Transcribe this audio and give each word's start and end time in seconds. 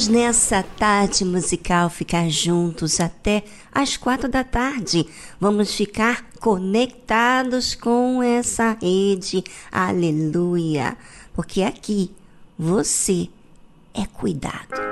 Vamos 0.00 0.16
nessa 0.16 0.62
tarde 0.62 1.26
musical 1.26 1.90
ficar 1.90 2.26
juntos 2.30 3.00
até 3.00 3.44
às 3.70 3.98
quatro 3.98 4.30
da 4.30 4.42
tarde. 4.42 5.06
Vamos 5.38 5.74
ficar 5.74 6.24
conectados 6.40 7.74
com 7.74 8.22
essa 8.22 8.78
rede. 8.80 9.44
Aleluia! 9.70 10.96
Porque 11.34 11.62
aqui 11.62 12.10
você 12.58 13.28
é 13.92 14.06
cuidado. 14.06 14.89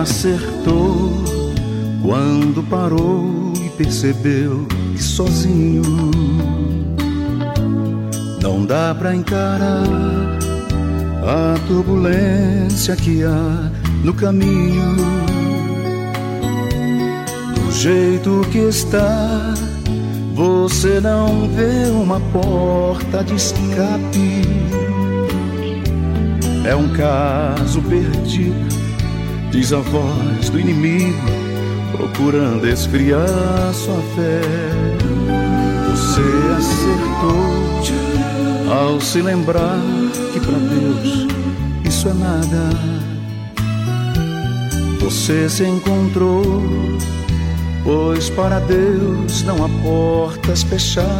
Acertou 0.00 1.24
quando 2.02 2.62
parou 2.68 3.52
e 3.64 3.68
percebeu 3.70 4.66
que 4.94 5.02
sozinho 5.02 5.82
não 8.42 8.64
dá 8.64 8.94
pra 8.94 9.14
encarar 9.14 9.84
a 11.26 11.58
turbulência 11.66 12.94
que 12.94 13.24
há 13.24 13.70
no 14.04 14.14
caminho. 14.14 14.94
Do 17.54 17.72
jeito 17.72 18.46
que 18.52 18.58
está, 18.58 19.54
você 20.32 21.00
não 21.00 21.48
vê 21.48 21.90
uma 21.90 22.20
porta 22.20 23.24
de 23.24 23.34
escape. 23.34 24.42
É 26.64 26.74
um 26.76 26.92
caso 26.92 27.82
perdido, 27.82 28.68
diz 29.50 29.72
a 29.72 29.80
voz 29.80 30.50
do 30.50 30.58
inimigo, 30.58 31.18
procurando 31.92 32.66
esfriar 32.68 33.72
sua 33.72 34.00
fé. 34.14 34.40
Você 35.90 36.22
acertou 36.58 37.66
ao 38.70 39.00
se 39.00 39.22
lembrar 39.22 39.80
que 40.32 40.40
para 40.40 40.58
Deus 40.58 41.26
isso 41.84 42.08
é 42.08 42.14
nada. 42.14 42.70
Você 45.00 45.48
se 45.48 45.64
encontrou, 45.64 46.62
pois 47.84 48.28
para 48.30 48.58
Deus 48.60 49.42
não 49.44 49.64
há 49.64 49.68
portas 49.82 50.62
fechadas. 50.64 51.16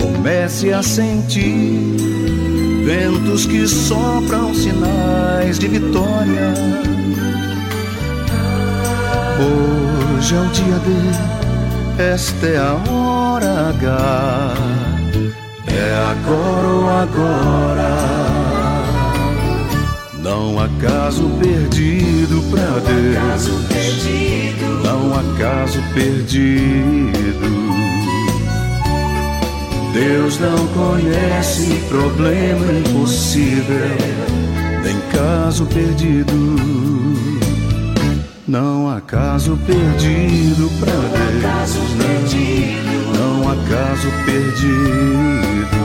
Comece 0.00 0.72
a 0.72 0.82
sentir 0.82 2.39
ventos 2.84 3.46
que 3.46 3.66
sopram 3.66 4.54
sinais 4.54 5.58
de 5.58 5.68
vitória. 5.68 6.54
Hoje 9.38 10.34
é 10.34 10.40
o 10.40 10.46
dia 10.48 10.78
D, 10.78 12.02
esta 12.02 12.46
é 12.46 12.58
a 12.58 12.74
hora 12.90 13.70
H. 13.70 14.54
É 15.66 15.94
agora 16.10 16.68
ou 16.68 16.88
agora. 16.88 17.90
Não 20.22 20.58
há 20.60 20.68
caso 20.80 21.28
perdido 21.40 22.42
pra 22.50 22.78
Deus. 22.80 23.48
Não 24.84 25.14
há 25.14 25.38
caso 25.38 25.82
perdido. 25.94 27.69
Deus 29.92 30.38
não 30.38 30.66
conhece 30.68 31.82
problema 31.88 32.72
impossível, 32.72 33.96
nem 34.84 34.96
caso 35.12 35.66
perdido. 35.66 36.32
Não 38.46 38.88
há 38.88 39.00
caso 39.00 39.56
perdido 39.66 40.70
pra 40.78 40.92
Deus. 40.92 41.40
Não, 43.14 43.42
não 43.42 43.48
há 43.50 43.56
caso 43.68 44.08
perdido. 44.24 45.80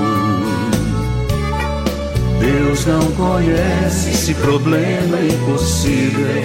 Deus 2.40 2.86
não 2.86 3.12
conhece 3.12 4.12
esse 4.12 4.34
problema 4.36 5.20
impossível, 5.20 6.42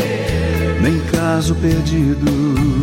nem 0.80 0.98
caso 1.10 1.54
perdido. 1.56 2.79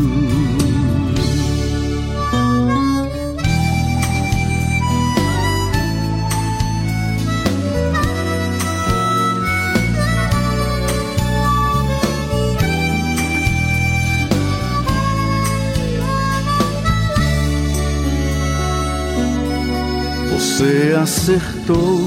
Você 20.57 20.95
acertou 20.99 21.99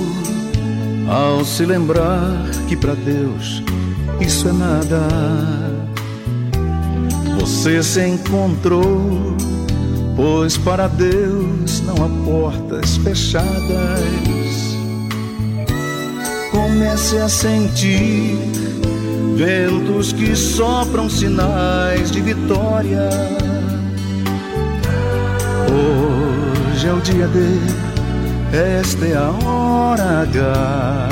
ao 1.09 1.45
se 1.45 1.65
lembrar 1.65 2.51
que 2.67 2.75
para 2.77 2.97
Deus 2.97 3.63
isso 4.21 4.49
é 4.49 4.53
nada. 4.53 5.07
Você 7.39 7.81
se 7.81 8.05
encontrou, 8.05 9.37
pois 10.17 10.57
para 10.57 10.89
Deus 10.89 11.81
não 11.83 11.95
há 12.05 12.09
portas 12.25 12.97
fechadas. 12.97 13.47
Comece 16.51 17.19
a 17.19 17.29
sentir 17.29 18.37
ventos 19.37 20.13
que 20.13 20.35
sopram 20.35 21.09
sinais 21.09 22.11
de 22.11 22.21
vitória. 22.21 23.09
Hoje 26.75 26.89
é 26.89 26.93
o 26.93 27.01
dia 27.01 27.29
dele 27.29 27.90
esta 28.53 29.07
é 29.07 29.17
a 29.17 29.31
hora 29.47 30.23
H, 30.23 31.09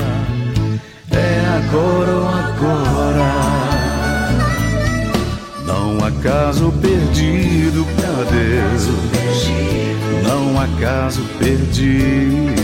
é 1.13 1.41
agora 1.57 2.11
ou 2.11 2.29
agora. 2.29 3.29
Não 5.65 6.05
há 6.05 6.11
caso 6.23 6.73
perdido 6.81 7.87
pra 7.95 8.25
Deus, 8.25 8.89
não 10.27 10.61
há 10.61 10.67
caso 10.81 11.23
perdido. 11.39 12.59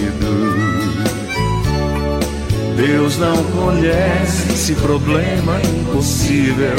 Deus 2.77 3.17
não 3.19 3.45
conhece 3.45 4.75
problema 4.75 5.61
impossível, 5.63 6.77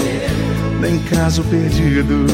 nem 0.82 1.00
caso 1.00 1.44
perdido. 1.44 2.26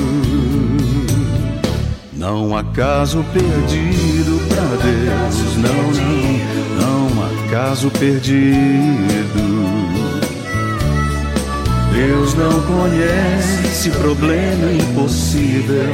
Não 2.14 2.56
há 2.56 2.64
caso 2.64 3.24
perdido 3.34 4.41
pra 4.54 4.78
Deus, 4.84 5.58
não, 5.58 5.92
não, 5.92 7.08
não 7.08 7.24
há 7.24 7.50
caso 7.50 7.90
perdido. 7.92 9.52
Deus 11.94 12.34
não 12.36 12.62
conhece 12.62 13.90
problema 13.92 14.72
impossível, 14.72 15.94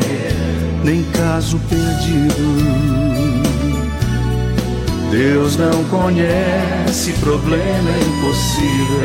nem 0.83 1.03
caso 1.11 1.59
perdido. 1.69 2.97
Deus 5.11 5.57
não 5.57 5.83
conhece 5.85 7.13
problema 7.13 7.89
impossível, 8.07 9.01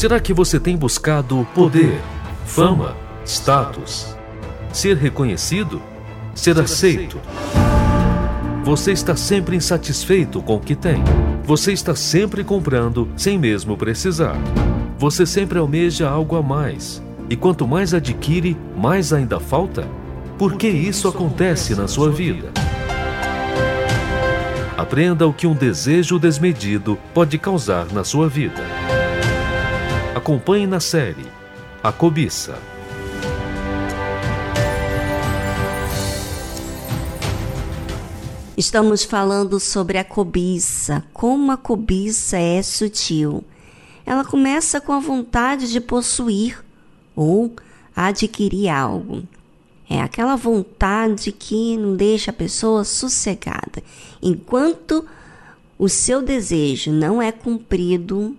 Será 0.03 0.19
que 0.19 0.33
você 0.33 0.59
tem 0.59 0.75
buscado 0.75 1.47
poder, 1.55 1.97
fama, 2.45 2.93
status, 3.25 4.13
ser 4.73 4.97
reconhecido, 4.97 5.81
ser 6.35 6.59
aceito? 6.59 7.21
Você 8.65 8.91
está 8.91 9.15
sempre 9.15 9.55
insatisfeito 9.55 10.41
com 10.41 10.57
o 10.57 10.59
que 10.59 10.75
tem. 10.75 11.01
Você 11.45 11.71
está 11.71 11.95
sempre 11.95 12.43
comprando 12.43 13.07
sem 13.15 13.39
mesmo 13.39 13.77
precisar. 13.77 14.35
Você 14.97 15.25
sempre 15.25 15.57
almeja 15.57 16.09
algo 16.09 16.35
a 16.35 16.43
mais. 16.43 17.01
E 17.29 17.37
quanto 17.37 17.65
mais 17.65 17.93
adquire, 17.93 18.57
mais 18.75 19.13
ainda 19.13 19.39
falta? 19.39 19.87
Por 20.37 20.57
que 20.57 20.67
isso 20.67 21.07
acontece 21.07 21.75
na 21.75 21.87
sua 21.87 22.11
vida? 22.11 22.51
Aprenda 24.77 25.25
o 25.25 25.31
que 25.31 25.47
um 25.47 25.55
desejo 25.55 26.19
desmedido 26.19 26.97
pode 27.13 27.37
causar 27.37 27.85
na 27.93 28.03
sua 28.03 28.27
vida. 28.27 28.61
Acompanhe 30.23 30.65
na 30.65 30.79
série 30.79 31.25
A 31.83 31.91
Cobiça. 31.91 32.57
Estamos 38.55 39.03
falando 39.03 39.59
sobre 39.59 39.97
a 39.97 40.03
cobiça, 40.05 41.03
como 41.11 41.51
a 41.51 41.57
cobiça 41.57 42.37
é 42.37 42.61
sutil. 42.61 43.43
Ela 44.05 44.23
começa 44.23 44.79
com 44.79 44.93
a 44.93 44.99
vontade 45.01 45.69
de 45.69 45.81
possuir 45.81 46.63
ou 47.13 47.53
adquirir 47.93 48.69
algo. 48.69 49.23
É 49.89 49.99
aquela 49.99 50.37
vontade 50.37 51.33
que 51.33 51.75
não 51.75 51.97
deixa 51.97 52.31
a 52.31 52.33
pessoa 52.33 52.85
sossegada. 52.85 53.83
Enquanto 54.21 55.05
o 55.77 55.89
seu 55.89 56.21
desejo 56.21 56.93
não 56.93 57.21
é 57.21 57.29
cumprido, 57.29 58.37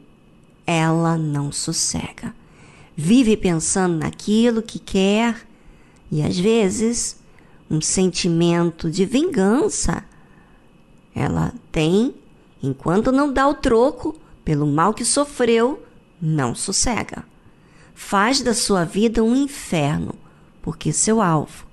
ela 0.66 1.16
não 1.16 1.52
sossega. 1.52 2.34
Vive 2.96 3.36
pensando 3.36 3.98
naquilo 3.98 4.62
que 4.62 4.78
quer 4.78 5.46
e 6.10 6.22
às 6.22 6.38
vezes 6.38 7.16
um 7.70 7.80
sentimento 7.80 8.90
de 8.90 9.04
vingança 9.04 10.04
ela 11.14 11.52
tem 11.70 12.14
enquanto 12.62 13.12
não 13.12 13.32
dá 13.32 13.46
o 13.46 13.54
troco 13.54 14.18
pelo 14.44 14.66
mal 14.66 14.92
que 14.92 15.04
sofreu, 15.04 15.82
não 16.20 16.54
sossega. 16.54 17.24
Faz 17.94 18.40
da 18.40 18.52
sua 18.52 18.84
vida 18.84 19.22
um 19.22 19.36
inferno, 19.36 20.14
porque 20.60 20.92
seu 20.92 21.22
alvo 21.22 21.66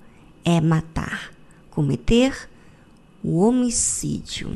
é 0.46 0.62
matar, 0.62 1.32
cometer 1.70 2.50
o 3.24 3.40
homicídio. 3.40 4.56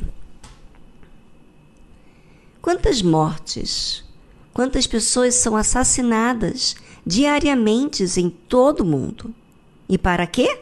Quantas 2.62 3.02
mortes, 3.02 4.04
quantas 4.56 4.86
pessoas 4.86 5.34
são 5.34 5.54
assassinadas 5.54 6.76
diariamente 7.06 8.02
em 8.18 8.30
todo 8.30 8.80
o 8.80 8.86
mundo? 8.86 9.34
E 9.86 9.98
para 9.98 10.26
quê? 10.26 10.60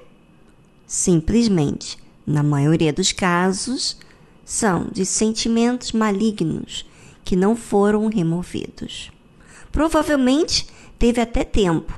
Simplesmente, 0.84 1.96
na 2.26 2.42
maioria 2.42 2.92
dos 2.92 3.12
casos, 3.12 3.96
são 4.44 4.88
de 4.90 5.06
sentimentos 5.06 5.92
malignos 5.92 6.84
que 7.24 7.36
não 7.36 7.54
foram 7.54 8.08
removidos. 8.08 9.12
Provavelmente 9.70 10.66
teve 10.98 11.20
até 11.20 11.44
tempo, 11.44 11.96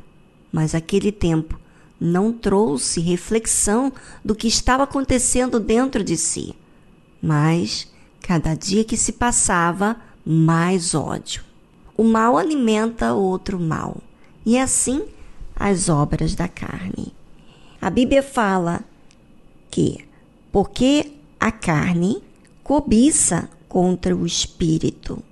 mas 0.53 0.75
aquele 0.75 1.11
tempo 1.11 1.59
não 1.99 2.31
trouxe 2.31 3.01
reflexão 3.01 3.91
do 4.23 4.35
que 4.35 4.49
estava 4.49 4.83
acontecendo 4.83 5.59
dentro 5.59 6.05
de 6.05 6.19
si. 6.19 6.55
Mas, 7.23 7.91
cada 8.21 8.53
dia 8.53 8.85
que 8.85 8.99
se 8.99 9.13
passava, 9.13 9.97
mais 10.27 10.95
ódio. 10.95 11.46
O 11.97 12.05
mal 12.05 12.37
alimenta 12.37 13.15
outro 13.15 13.59
mal, 13.59 13.97
e 14.45 14.59
assim 14.59 15.07
as 15.55 15.89
obras 15.89 16.35
da 16.35 16.47
carne. 16.47 17.15
A 17.81 17.89
Bíblia 17.89 18.23
fala 18.23 18.85
que, 19.71 20.05
porque 20.53 21.13
a 21.41 21.51
carne 21.51 22.23
cobiça 22.63 23.49
contra 23.69 24.15
o 24.15 24.27
espírito, 24.27 25.23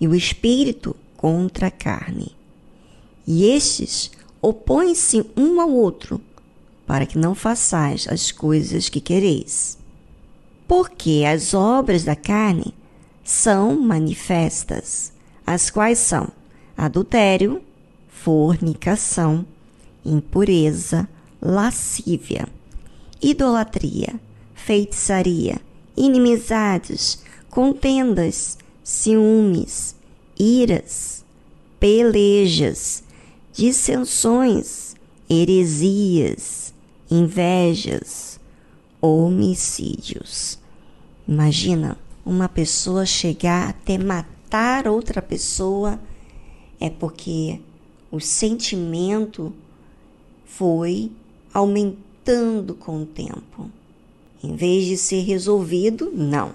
e 0.00 0.06
o 0.06 0.14
espírito 0.14 0.96
contra 1.16 1.68
a 1.68 1.70
carne. 1.70 2.36
E 3.26 3.44
estes 3.44 4.10
opõem-se 4.40 5.24
um 5.36 5.60
ao 5.60 5.70
outro, 5.70 6.20
para 6.86 7.06
que 7.06 7.16
não 7.16 7.34
façais 7.34 8.08
as 8.08 8.32
coisas 8.32 8.88
que 8.88 9.00
quereis. 9.00 9.78
Porque 10.66 11.22
as 11.26 11.54
obras 11.54 12.02
da 12.02 12.16
carne 12.16 12.74
são 13.22 13.80
manifestas, 13.80 15.11
as 15.46 15.70
quais 15.70 15.98
são 15.98 16.28
adultério, 16.76 17.62
fornicação, 18.08 19.44
impureza, 20.04 21.08
lascívia, 21.40 22.48
idolatria, 23.20 24.20
feitiçaria, 24.54 25.60
inimizades, 25.96 27.22
contendas, 27.50 28.58
ciúmes, 28.82 29.94
iras, 30.38 31.24
pelejas, 31.78 33.04
dissensões, 33.52 34.94
heresias, 35.28 36.72
invejas, 37.10 38.40
homicídios. 39.00 40.58
Imagina 41.26 41.98
uma 42.24 42.48
pessoa 42.48 43.04
chegar 43.04 43.70
até 43.70 43.98
matar 43.98 44.41
outra 44.86 45.22
pessoa 45.22 46.00
é 46.80 46.90
porque 46.90 47.60
o 48.10 48.20
sentimento 48.20 49.52
foi 50.44 51.10
aumentando 51.52 52.74
com 52.74 53.02
o 53.02 53.06
tempo. 53.06 53.70
Em 54.42 54.54
vez 54.54 54.84
de 54.86 54.96
ser 54.96 55.20
resolvido, 55.22 56.10
não. 56.12 56.52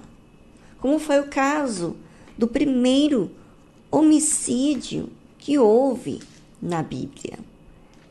Como 0.79 0.99
foi 0.99 1.19
o 1.19 1.27
caso 1.27 1.95
do 2.37 2.47
primeiro 2.47 3.31
homicídio 3.89 5.09
que 5.37 5.57
houve 5.57 6.21
na 6.61 6.83
Bíblia, 6.83 7.39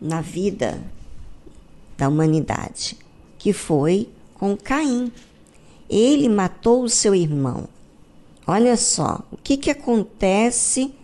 na 0.01 0.21
vida 0.21 0.83
da 1.97 2.09
humanidade, 2.09 2.97
que 3.39 3.53
foi 3.53 4.09
com 4.35 4.57
Caim. 4.57 5.13
Ele 5.89 6.29
matou 6.29 6.83
o 6.83 6.89
seu 6.89 7.15
irmão. 7.15 7.69
Olha 8.49 8.77
só, 8.77 9.25
o 9.33 9.37
que, 9.37 9.57
que 9.57 9.71
acontece 9.73 10.95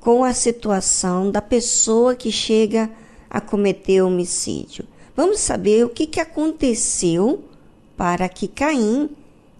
com 0.00 0.24
a 0.24 0.32
situação 0.32 1.30
da 1.30 1.42
pessoa 1.42 2.14
que 2.14 2.32
chega 2.32 2.90
a 3.28 3.38
cometer 3.38 4.00
homicídio? 4.00 4.86
Vamos 5.14 5.40
saber 5.40 5.84
o 5.84 5.90
que, 5.90 6.06
que 6.06 6.18
aconteceu 6.18 7.44
para 7.98 8.30
que 8.30 8.48
Caim 8.48 9.10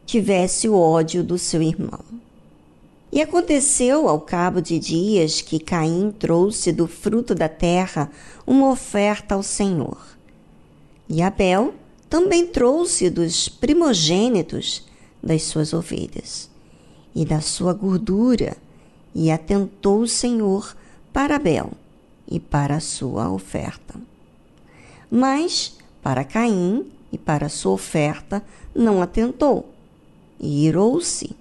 tivesse 0.06 0.66
o 0.66 0.78
ódio 0.78 1.22
do 1.22 1.36
seu 1.36 1.60
irmão. 1.60 2.00
E 3.12 3.20
aconteceu 3.20 4.08
ao 4.08 4.22
cabo 4.22 4.62
de 4.62 4.78
dias 4.78 5.42
que 5.42 5.58
Caim 5.58 6.10
trouxe 6.18 6.72
do 6.72 6.86
fruto 6.86 7.34
da 7.34 7.50
terra 7.50 8.10
uma 8.46 8.70
oferta 8.70 9.34
ao 9.34 9.42
Senhor. 9.42 9.98
E 11.06 11.20
Abel 11.20 11.74
também 12.08 12.46
trouxe 12.46 13.10
dos 13.10 13.46
primogênitos 13.46 14.86
das 15.22 15.42
suas 15.42 15.74
ovelhas 15.74 16.48
e 17.18 17.24
da 17.24 17.40
sua 17.40 17.74
gordura, 17.74 18.56
e 19.12 19.28
atentou 19.28 20.02
o 20.02 20.06
Senhor 20.06 20.76
para 21.12 21.34
Abel 21.34 21.72
e 22.30 22.38
para 22.38 22.76
a 22.76 22.80
sua 22.80 23.28
oferta. 23.28 24.00
Mas 25.10 25.76
para 26.00 26.22
Caim 26.22 26.86
e 27.10 27.18
para 27.18 27.48
sua 27.48 27.72
oferta 27.72 28.40
não 28.72 29.02
atentou, 29.02 29.68
e 30.38 30.66
irou-se 30.66 31.34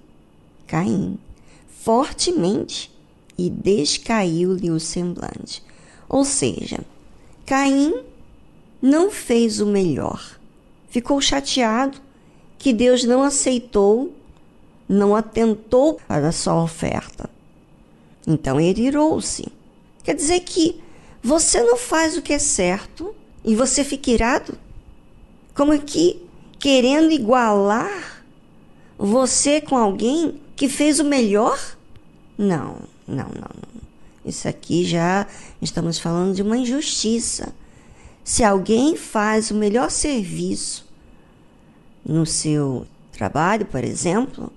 Caim 0.66 1.16
fortemente 1.68 2.92
e 3.38 3.48
descaiu-lhe 3.48 4.72
o 4.72 4.80
semblante. 4.80 5.62
Ou 6.08 6.24
seja, 6.24 6.80
Caim 7.46 8.02
não 8.82 9.12
fez 9.12 9.60
o 9.60 9.66
melhor. 9.66 10.40
Ficou 10.90 11.20
chateado 11.20 12.00
que 12.58 12.72
Deus 12.72 13.04
não 13.04 13.22
aceitou, 13.22 14.12
não 14.88 15.14
atentou 15.14 16.00
para 16.08 16.28
a 16.28 16.32
sua 16.32 16.62
oferta. 16.62 17.28
Então 18.26 18.60
ele 18.60 18.82
irou-se. 18.82 19.46
Quer 20.02 20.14
dizer 20.14 20.40
que 20.40 20.80
você 21.22 21.62
não 21.62 21.76
faz 21.76 22.16
o 22.16 22.22
que 22.22 22.32
é 22.32 22.38
certo 22.38 23.14
e 23.44 23.54
você 23.54 23.84
fica 23.84 24.10
irado? 24.10 24.56
Como 25.54 25.78
que 25.80 26.22
querendo 26.58 27.12
igualar 27.12 28.24
você 28.96 29.60
com 29.60 29.76
alguém 29.76 30.40
que 30.56 30.68
fez 30.68 31.00
o 31.00 31.04
melhor? 31.04 31.58
Não, 32.36 32.76
não, 33.06 33.28
não, 33.28 33.50
não. 33.54 33.78
Isso 34.24 34.46
aqui 34.46 34.84
já 34.84 35.26
estamos 35.60 35.98
falando 35.98 36.34
de 36.34 36.42
uma 36.42 36.56
injustiça. 36.56 37.54
Se 38.22 38.44
alguém 38.44 38.96
faz 38.96 39.50
o 39.50 39.54
melhor 39.54 39.90
serviço 39.90 40.86
no 42.04 42.26
seu 42.26 42.86
trabalho, 43.10 43.64
por 43.66 43.82
exemplo, 43.82 44.52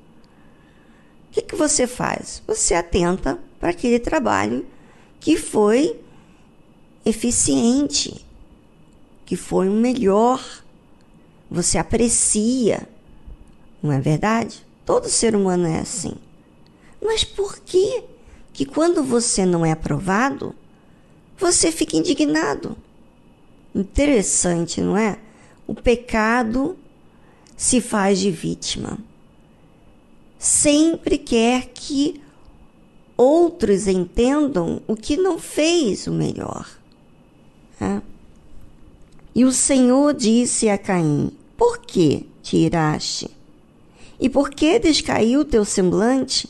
o 1.31 1.33
que, 1.33 1.41
que 1.43 1.55
você 1.55 1.87
faz? 1.87 2.43
Você 2.45 2.73
atenta 2.73 3.39
para 3.57 3.69
aquele 3.69 3.99
trabalho 3.99 4.65
que 5.17 5.37
foi 5.37 5.97
eficiente, 7.05 8.25
que 9.25 9.37
foi 9.37 9.69
o 9.69 9.71
melhor. 9.71 10.43
Você 11.49 11.77
aprecia, 11.77 12.85
não 13.81 13.93
é 13.93 14.01
verdade? 14.01 14.67
Todo 14.85 15.07
ser 15.07 15.33
humano 15.33 15.65
é 15.67 15.79
assim. 15.79 16.15
Mas 17.01 17.23
por 17.23 17.59
que 17.59 18.03
que 18.51 18.65
quando 18.65 19.01
você 19.01 19.45
não 19.45 19.65
é 19.65 19.71
aprovado, 19.71 20.53
você 21.37 21.71
fica 21.71 21.95
indignado? 21.95 22.75
Interessante, 23.73 24.81
não 24.81 24.97
é? 24.97 25.17
O 25.65 25.73
pecado 25.73 26.77
se 27.55 27.79
faz 27.79 28.19
de 28.19 28.29
vítima. 28.29 28.99
Sempre 30.41 31.19
quer 31.19 31.67
que 31.67 32.19
outros 33.15 33.85
entendam 33.85 34.81
o 34.87 34.95
que 34.95 35.15
não 35.15 35.37
fez 35.37 36.07
o 36.07 36.11
melhor. 36.11 36.67
É? 37.79 38.01
E 39.35 39.45
o 39.45 39.51
Senhor 39.51 40.15
disse 40.15 40.67
a 40.67 40.79
Caim: 40.79 41.31
Por 41.55 41.77
que 41.77 42.25
te 42.41 42.57
iraste? 42.57 43.29
E 44.19 44.27
por 44.27 44.49
que 44.49 44.79
descaiu 44.79 45.41
o 45.41 45.45
teu 45.45 45.63
semblante? 45.63 46.49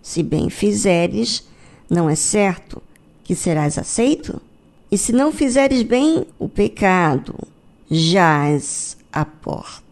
Se 0.00 0.22
bem 0.22 0.48
fizeres, 0.48 1.42
não 1.90 2.08
é 2.08 2.14
certo 2.14 2.80
que 3.24 3.34
serás 3.34 3.76
aceito? 3.76 4.40
E 4.92 4.96
se 4.96 5.12
não 5.12 5.32
fizeres 5.32 5.82
bem, 5.82 6.24
o 6.38 6.48
pecado 6.48 7.34
jaz 7.90 8.96
à 9.12 9.24
porta, 9.24 9.87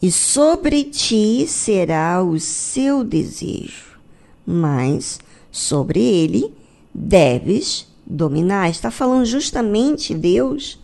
e 0.00 0.12
sobre 0.12 0.84
ti 0.84 1.46
será 1.48 2.22
o 2.22 2.38
seu 2.38 3.02
desejo, 3.02 3.98
mas 4.46 5.18
sobre 5.50 6.00
ele 6.00 6.54
deves 6.94 7.86
dominar. 8.06 8.70
Está 8.70 8.90
falando 8.90 9.26
justamente 9.26 10.14
Deus 10.14 10.78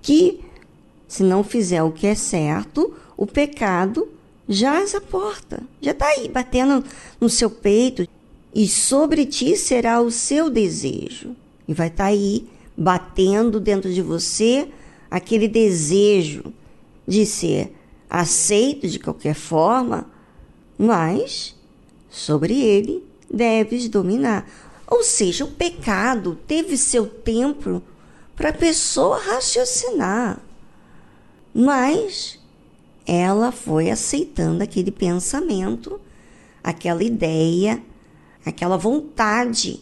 que, 0.00 0.40
se 1.08 1.22
não 1.22 1.42
fizer 1.42 1.82
o 1.82 1.90
que 1.90 2.06
é 2.06 2.14
certo, 2.14 2.94
o 3.16 3.26
pecado 3.26 4.08
jaz 4.48 4.94
a 4.94 5.00
porta, 5.00 5.62
já 5.80 5.90
está 5.90 6.06
aí 6.06 6.28
batendo 6.28 6.84
no 7.20 7.28
seu 7.28 7.50
peito, 7.50 8.06
e 8.54 8.68
sobre 8.68 9.24
ti 9.24 9.56
será 9.56 10.00
o 10.00 10.10
seu 10.10 10.50
desejo. 10.50 11.34
E 11.66 11.72
vai 11.72 11.88
estar 11.88 12.04
tá 12.04 12.10
aí 12.10 12.46
batendo 12.76 13.58
dentro 13.58 13.92
de 13.92 14.02
você 14.02 14.68
aquele 15.10 15.48
desejo 15.48 16.52
de 17.06 17.24
ser 17.24 17.72
aceito 18.12 18.86
de 18.86 18.98
qualquer 18.98 19.34
forma, 19.34 20.06
mas 20.76 21.56
sobre 22.10 22.60
ele 22.60 23.02
deves 23.32 23.88
dominar. 23.88 24.46
Ou 24.86 25.02
seja, 25.02 25.46
o 25.46 25.50
pecado 25.50 26.38
teve 26.46 26.76
seu 26.76 27.06
tempo 27.06 27.82
para 28.36 28.50
a 28.50 28.52
pessoa 28.52 29.18
raciocinar, 29.18 30.38
mas 31.54 32.38
ela 33.06 33.50
foi 33.50 33.88
aceitando 33.88 34.62
aquele 34.62 34.90
pensamento, 34.90 35.98
aquela 36.62 37.02
ideia, 37.02 37.82
aquela 38.44 38.76
vontade 38.76 39.80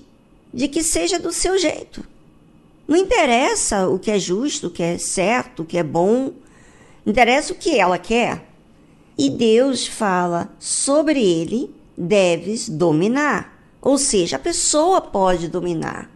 de 0.54 0.68
que 0.68 0.84
seja 0.84 1.18
do 1.18 1.32
seu 1.32 1.58
jeito. 1.58 2.06
Não 2.86 2.96
interessa 2.96 3.88
o 3.88 3.98
que 3.98 4.12
é 4.12 4.20
justo, 4.20 4.68
o 4.68 4.70
que 4.70 4.84
é 4.84 4.98
certo, 4.98 5.62
o 5.62 5.66
que 5.66 5.78
é 5.78 5.82
bom, 5.82 6.32
interessa 7.06 7.52
o 7.52 7.56
que 7.56 7.78
ela 7.78 7.98
quer. 7.98 8.46
E 9.16 9.28
Deus 9.28 9.86
fala 9.86 10.50
sobre 10.58 11.22
ele 11.22 11.74
deves 11.96 12.68
dominar. 12.68 13.60
Ou 13.82 13.98
seja, 13.98 14.36
a 14.36 14.38
pessoa 14.38 15.00
pode 15.00 15.48
dominar. 15.48 16.10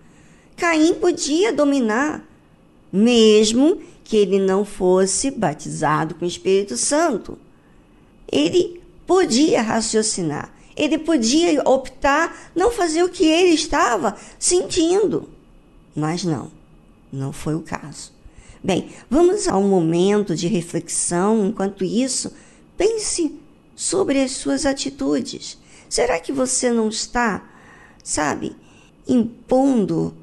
Caim 0.57 0.95
podia 0.95 1.53
dominar, 1.53 2.27
mesmo 2.93 3.81
que 4.03 4.17
ele 4.17 4.39
não 4.39 4.65
fosse 4.65 5.31
batizado 5.31 6.15
com 6.15 6.25
o 6.25 6.29
Espírito 6.29 6.77
Santo. 6.77 7.39
Ele 8.31 8.81
podia 9.07 9.61
raciocinar, 9.61 10.53
ele 10.77 10.99
podia 10.99 11.61
optar 11.69 12.51
não 12.55 12.71
fazer 12.71 13.03
o 13.03 13.09
que 13.09 13.25
ele 13.25 13.55
estava 13.55 14.17
sentindo. 14.39 15.29
Mas 15.95 16.25
não, 16.25 16.51
não 17.13 17.33
foi 17.33 17.55
o 17.55 17.63
caso. 17.63 18.14
Bem, 18.65 18.89
vamos 19.11 19.47
a 19.47 19.59
um 19.59 19.69
momento 19.69 20.35
de 20.35 20.49
reflexão. 20.49 21.49
Enquanto 21.49 21.85
isso, 21.85 22.33
pense 22.79 23.39
sobre 23.77 24.23
as 24.23 24.31
suas 24.31 24.65
atitudes. 24.65 25.59
Será 25.87 26.19
que 26.19 26.33
você 26.33 26.73
não 26.73 26.89
está, 26.89 27.47
sabe, 28.03 28.57
impondo 29.07 30.15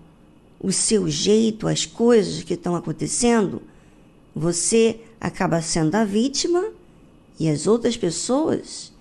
o 0.60 0.72
seu 0.72 1.08
jeito 1.08 1.68
às 1.68 1.86
coisas 1.86 2.42
que 2.42 2.56
estão 2.56 2.76
acontecendo? 2.76 3.62
Você 4.36 5.00
acaba 5.20 5.62
sendo 5.62 5.94
a 5.94 6.04
vítima 6.04 6.68
e 7.40 7.48
as 7.48 7.68
outras 7.68 7.96
pessoas 7.96 8.92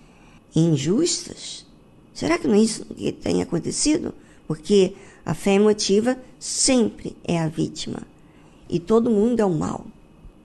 injustas? 0.54 1.64
Será 2.12 2.36
que 2.36 2.46
não 2.46 2.56
é 2.56 2.60
isso 2.60 2.84
que 2.84 3.10
tem 3.10 3.40
acontecido? 3.40 4.12
Porque 4.46 4.92
a 5.24 5.32
fé 5.32 5.54
emotiva 5.54 6.18
sempre 6.38 7.16
é 7.24 7.38
a 7.38 7.48
vítima 7.48 8.09
e 8.70 8.78
todo 8.78 9.10
mundo 9.10 9.40
é 9.40 9.44
o 9.44 9.50
mal. 9.50 9.84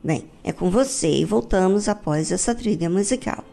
Bem, 0.04 0.26
é 0.44 0.52
com 0.52 0.70
você 0.70 1.10
e 1.10 1.26
voltamos 1.26 1.88
após 1.88 2.32
essa 2.32 2.54
trilha 2.54 2.90
musical. 2.90 3.44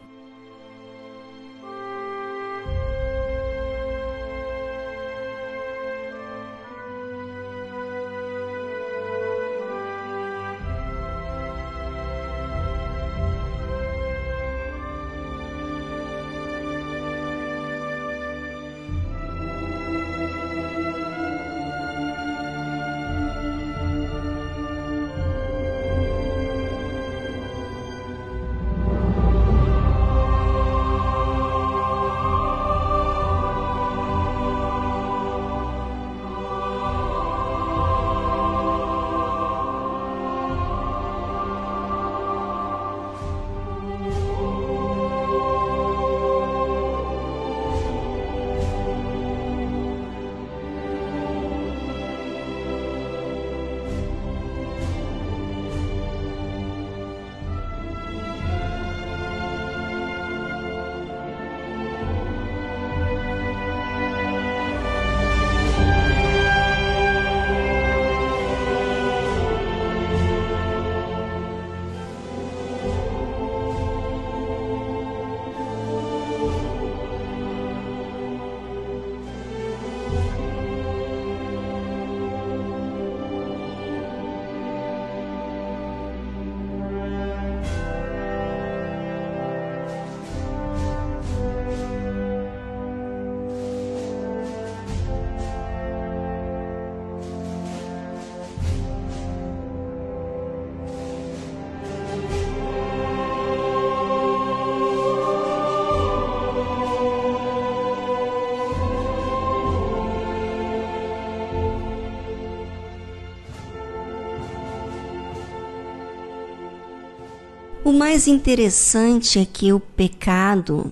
O 117.92 117.94
mais 117.94 118.26
interessante 118.26 119.38
é 119.38 119.44
que 119.44 119.70
o 119.70 119.78
pecado 119.78 120.90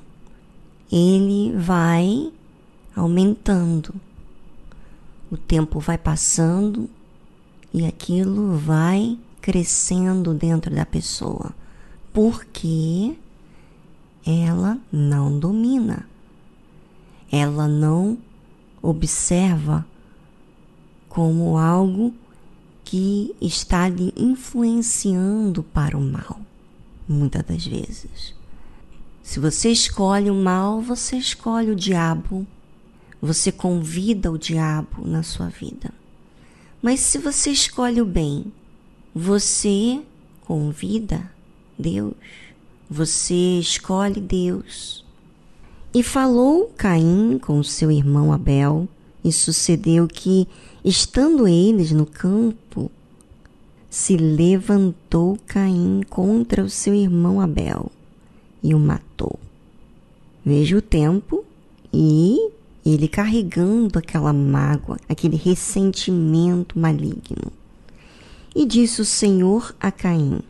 ele 0.92 1.50
vai 1.56 2.30
aumentando. 2.94 3.94
O 5.30 5.36
tempo 5.38 5.80
vai 5.80 5.96
passando 5.96 6.90
e 7.72 7.86
aquilo 7.86 8.54
vai 8.58 9.18
crescendo 9.40 10.34
dentro 10.34 10.74
da 10.74 10.84
pessoa, 10.84 11.54
porque 12.12 13.16
ela 14.26 14.78
não 14.92 15.38
domina. 15.38 16.06
Ela 17.32 17.66
não 17.66 18.18
observa 18.82 19.86
como 21.08 21.56
algo 21.56 22.12
que 22.84 23.34
está 23.40 23.88
lhe 23.88 24.12
influenciando 24.18 25.62
para 25.62 25.96
o 25.96 26.00
mal 26.02 26.49
muitas 27.10 27.42
das 27.42 27.66
vezes. 27.66 28.34
Se 29.22 29.38
você 29.38 29.70
escolhe 29.70 30.30
o 30.30 30.34
mal, 30.34 30.80
você 30.80 31.16
escolhe 31.16 31.70
o 31.70 31.76
diabo. 31.76 32.46
Você 33.20 33.52
convida 33.52 34.30
o 34.30 34.38
diabo 34.38 35.06
na 35.06 35.22
sua 35.22 35.48
vida. 35.48 35.92
Mas 36.80 37.00
se 37.00 37.18
você 37.18 37.50
escolhe 37.50 38.00
o 38.00 38.06
bem, 38.06 38.52
você 39.14 40.00
convida 40.46 41.30
Deus. 41.78 42.14
Você 42.88 43.58
escolhe 43.58 44.20
Deus. 44.20 45.04
E 45.92 46.02
falou 46.02 46.72
Caim 46.76 47.38
com 47.38 47.62
seu 47.62 47.90
irmão 47.90 48.32
Abel, 48.32 48.88
e 49.22 49.30
sucedeu 49.32 50.08
que, 50.08 50.48
estando 50.84 51.46
eles 51.46 51.92
no 51.92 52.06
campo, 52.06 52.90
se 53.90 54.16
levantou 54.16 55.36
Caim 55.46 56.02
contra 56.08 56.62
o 56.62 56.70
seu 56.70 56.94
irmão 56.94 57.40
Abel 57.40 57.90
e 58.62 58.72
o 58.72 58.78
matou. 58.78 59.36
Veja 60.46 60.76
o 60.76 60.82
tempo 60.82 61.44
e 61.92 62.50
ele 62.86 63.08
carregando 63.08 63.98
aquela 63.98 64.32
mágoa, 64.32 64.96
aquele 65.08 65.36
ressentimento 65.36 66.78
maligno. 66.78 67.52
E 68.54 68.64
disse 68.64 69.00
o 69.00 69.04
Senhor 69.04 69.74
a 69.80 69.90
Caim: 69.90 70.40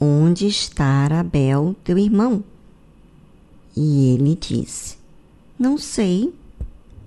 Onde 0.00 0.46
está 0.46 1.06
Abel, 1.06 1.76
teu 1.84 1.98
irmão? 1.98 2.42
E 3.76 4.14
ele 4.14 4.34
disse: 4.34 4.96
Não 5.58 5.76
sei. 5.76 6.32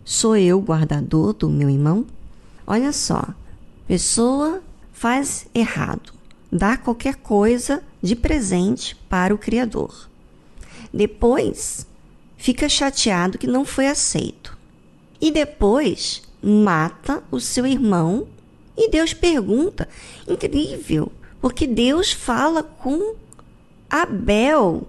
Sou 0.03 0.35
eu 0.35 0.59
guardador 0.59 1.33
do 1.33 1.49
meu 1.49 1.69
irmão? 1.69 2.05
Olha 2.65 2.91
só, 2.91 3.23
pessoa 3.87 4.61
faz 5.01 5.47
errado, 5.55 6.13
dá 6.51 6.77
qualquer 6.77 7.15
coisa 7.15 7.83
de 8.03 8.15
presente 8.15 8.95
para 9.09 9.33
o 9.33 9.37
Criador. 9.37 10.07
Depois 10.93 11.87
fica 12.37 12.69
chateado 12.69 13.39
que 13.39 13.47
não 13.47 13.65
foi 13.65 13.87
aceito. 13.87 14.55
E 15.19 15.31
depois 15.31 16.21
mata 16.39 17.23
o 17.31 17.39
seu 17.39 17.65
irmão 17.65 18.27
e 18.77 18.91
Deus 18.91 19.11
pergunta. 19.11 19.89
Incrível, 20.27 21.11
porque 21.41 21.65
Deus 21.65 22.11
fala 22.11 22.61
com 22.61 23.15
Abel. 23.89 24.87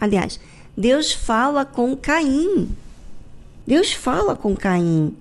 Aliás, 0.00 0.40
Deus 0.76 1.12
fala 1.12 1.64
com 1.64 1.96
Caim. 1.96 2.68
Deus 3.64 3.92
fala 3.92 4.34
com 4.34 4.56
Caim. 4.56 5.16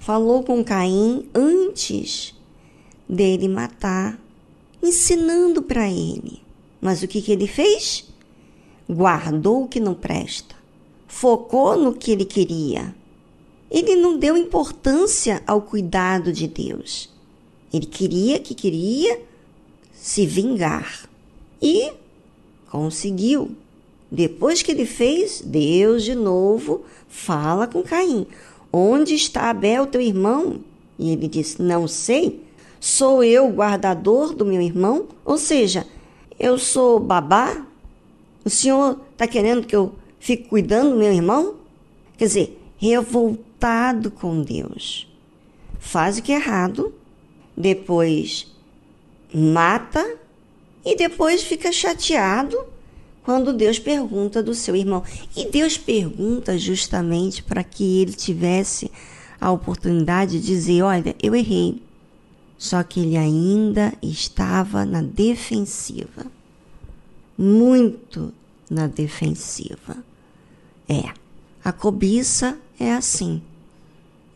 Falou 0.00 0.42
com 0.42 0.64
Caim 0.64 1.28
antes 1.34 2.35
dele 3.08 3.48
matar, 3.48 4.18
ensinando 4.82 5.62
para 5.62 5.88
ele. 5.88 6.42
Mas 6.80 7.02
o 7.02 7.08
que, 7.08 7.22
que 7.22 7.32
ele 7.32 7.46
fez? 7.46 8.04
Guardou 8.88 9.64
o 9.64 9.68
que 9.68 9.80
não 9.80 9.94
presta, 9.94 10.54
focou 11.06 11.76
no 11.76 11.92
que 11.92 12.12
ele 12.12 12.24
queria. 12.24 12.94
Ele 13.70 13.96
não 13.96 14.16
deu 14.16 14.36
importância 14.36 15.42
ao 15.46 15.60
cuidado 15.60 16.32
de 16.32 16.46
Deus. 16.46 17.12
Ele 17.72 17.86
queria 17.86 18.38
que 18.38 18.54
queria 18.54 19.20
se 19.92 20.24
vingar. 20.24 21.08
E 21.60 21.92
conseguiu. 22.70 23.50
Depois 24.10 24.62
que 24.62 24.70
ele 24.70 24.86
fez, 24.86 25.42
Deus 25.44 26.04
de 26.04 26.14
novo 26.14 26.84
fala 27.08 27.66
com 27.66 27.82
Caim: 27.82 28.26
Onde 28.72 29.14
está 29.14 29.50
Abel, 29.50 29.86
teu 29.86 30.00
irmão? 30.00 30.60
E 30.98 31.10
ele 31.10 31.26
disse: 31.26 31.60
Não 31.60 31.88
sei. 31.88 32.45
Sou 32.80 33.22
eu 33.24 33.48
guardador 33.48 34.34
do 34.34 34.44
meu 34.44 34.60
irmão? 34.60 35.08
Ou 35.24 35.38
seja, 35.38 35.86
eu 36.38 36.58
sou 36.58 37.00
babá? 37.00 37.66
O 38.44 38.50
senhor 38.50 39.00
está 39.12 39.26
querendo 39.26 39.66
que 39.66 39.74
eu 39.74 39.94
fique 40.18 40.48
cuidando 40.48 40.90
do 40.90 40.96
meu 40.96 41.12
irmão? 41.12 41.54
Quer 42.16 42.26
dizer, 42.26 42.62
revoltado 42.78 44.10
com 44.10 44.42
Deus. 44.42 45.08
Faz 45.78 46.18
o 46.18 46.22
que 46.22 46.32
é 46.32 46.36
errado, 46.36 46.94
depois 47.56 48.52
mata 49.32 50.16
e 50.84 50.96
depois 50.96 51.42
fica 51.42 51.72
chateado 51.72 52.56
quando 53.22 53.52
Deus 53.52 53.78
pergunta 53.78 54.42
do 54.42 54.54
seu 54.54 54.76
irmão. 54.76 55.02
E 55.36 55.46
Deus 55.46 55.76
pergunta 55.76 56.56
justamente 56.56 57.42
para 57.42 57.64
que 57.64 58.00
ele 58.00 58.12
tivesse 58.12 58.90
a 59.40 59.50
oportunidade 59.50 60.40
de 60.40 60.46
dizer: 60.46 60.82
Olha, 60.82 61.14
eu 61.22 61.34
errei. 61.34 61.82
Só 62.58 62.82
que 62.82 63.00
ele 63.00 63.16
ainda 63.16 63.92
estava 64.02 64.84
na 64.84 65.02
defensiva. 65.02 66.26
Muito 67.36 68.32
na 68.70 68.86
defensiva. 68.86 69.96
É, 70.88 71.12
a 71.64 71.72
cobiça 71.72 72.58
é 72.78 72.94
assim. 72.94 73.42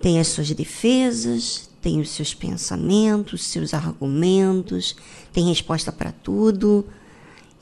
Tem 0.01 0.19
as 0.19 0.29
suas 0.29 0.51
defesas, 0.51 1.71
tem 1.81 2.01
os 2.01 2.11
seus 2.11 2.35
pensamentos, 2.35 3.45
seus 3.45 3.73
argumentos, 3.73 4.97
tem 5.33 5.49
resposta 5.49 5.91
para 5.91 6.13
tudo. 6.13 6.85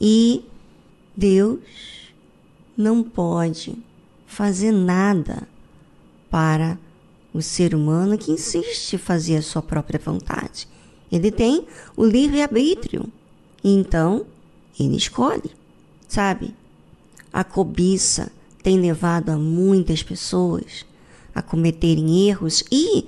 E 0.00 0.44
Deus 1.16 1.60
não 2.76 3.02
pode 3.02 3.76
fazer 4.26 4.72
nada 4.72 5.48
para 6.30 6.78
o 7.38 7.42
ser 7.42 7.74
humano 7.74 8.18
que 8.18 8.32
insiste 8.32 8.94
em 8.94 8.98
fazer 8.98 9.36
a 9.36 9.42
sua 9.42 9.62
própria 9.62 10.00
vontade. 10.02 10.68
Ele 11.10 11.30
tem 11.30 11.66
o 11.96 12.04
livre-arbítrio. 12.04 13.06
Então, 13.62 14.26
ele 14.78 14.96
escolhe, 14.96 15.50
sabe? 16.06 16.54
A 17.32 17.42
cobiça 17.44 18.30
tem 18.62 18.80
levado 18.80 19.30
a 19.30 19.36
muitas 19.36 20.02
pessoas 20.02 20.84
a 21.34 21.42
cometerem 21.42 22.28
erros 22.28 22.64
e 22.70 23.06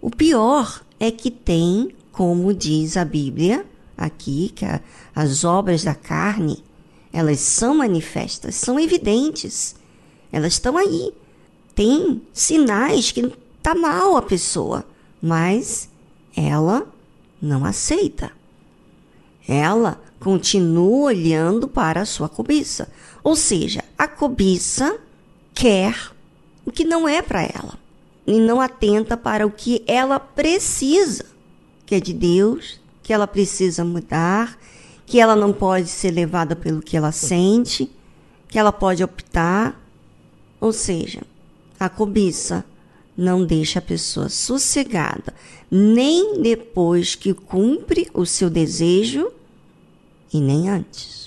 o 0.00 0.10
pior 0.10 0.82
é 0.98 1.10
que 1.10 1.30
tem, 1.30 1.94
como 2.10 2.52
diz 2.52 2.96
a 2.96 3.04
Bíblia, 3.04 3.64
aqui, 3.96 4.52
que 4.54 4.64
a, 4.64 4.80
as 5.14 5.44
obras 5.44 5.84
da 5.84 5.94
carne, 5.94 6.62
elas 7.12 7.40
são 7.40 7.76
manifestas, 7.76 8.54
são 8.54 8.78
evidentes. 8.78 9.74
Elas 10.32 10.54
estão 10.54 10.76
aí. 10.76 11.12
Tem 11.74 12.20
sinais 12.32 13.12
que 13.12 13.32
tá 13.62 13.74
mal 13.74 14.16
a 14.16 14.22
pessoa, 14.22 14.84
mas 15.20 15.88
ela 16.36 16.86
não 17.40 17.64
aceita. 17.64 18.30
Ela 19.46 20.00
continua 20.20 21.06
olhando 21.06 21.68
para 21.68 22.02
a 22.02 22.06
sua 22.06 22.28
cobiça. 22.28 22.88
Ou 23.22 23.34
seja, 23.36 23.84
a 23.96 24.06
cobiça 24.06 24.98
quer 25.54 26.12
o 26.64 26.70
que 26.70 26.84
não 26.84 27.08
é 27.08 27.22
para 27.22 27.42
ela 27.42 27.78
e 28.26 28.38
não 28.38 28.60
atenta 28.60 29.16
para 29.16 29.46
o 29.46 29.50
que 29.50 29.82
ela 29.86 30.20
precisa, 30.20 31.24
que 31.86 31.94
é 31.94 32.00
de 32.00 32.12
Deus, 32.12 32.78
que 33.02 33.12
ela 33.12 33.26
precisa 33.26 33.84
mudar, 33.84 34.58
que 35.06 35.18
ela 35.18 35.34
não 35.34 35.52
pode 35.52 35.88
ser 35.88 36.10
levada 36.10 36.54
pelo 36.54 36.82
que 36.82 36.96
ela 36.96 37.10
sente, 37.10 37.90
que 38.46 38.58
ela 38.58 38.70
pode 38.70 39.02
optar. 39.02 39.80
Ou 40.60 40.72
seja, 40.72 41.22
a 41.80 41.88
cobiça 41.88 42.64
não 43.18 43.44
deixa 43.44 43.80
a 43.80 43.82
pessoa 43.82 44.28
sossegada, 44.28 45.34
nem 45.68 46.40
depois 46.40 47.16
que 47.16 47.34
cumpre 47.34 48.08
o 48.14 48.24
seu 48.24 48.48
desejo 48.48 49.32
e 50.32 50.40
nem 50.40 50.68
antes. 50.68 51.26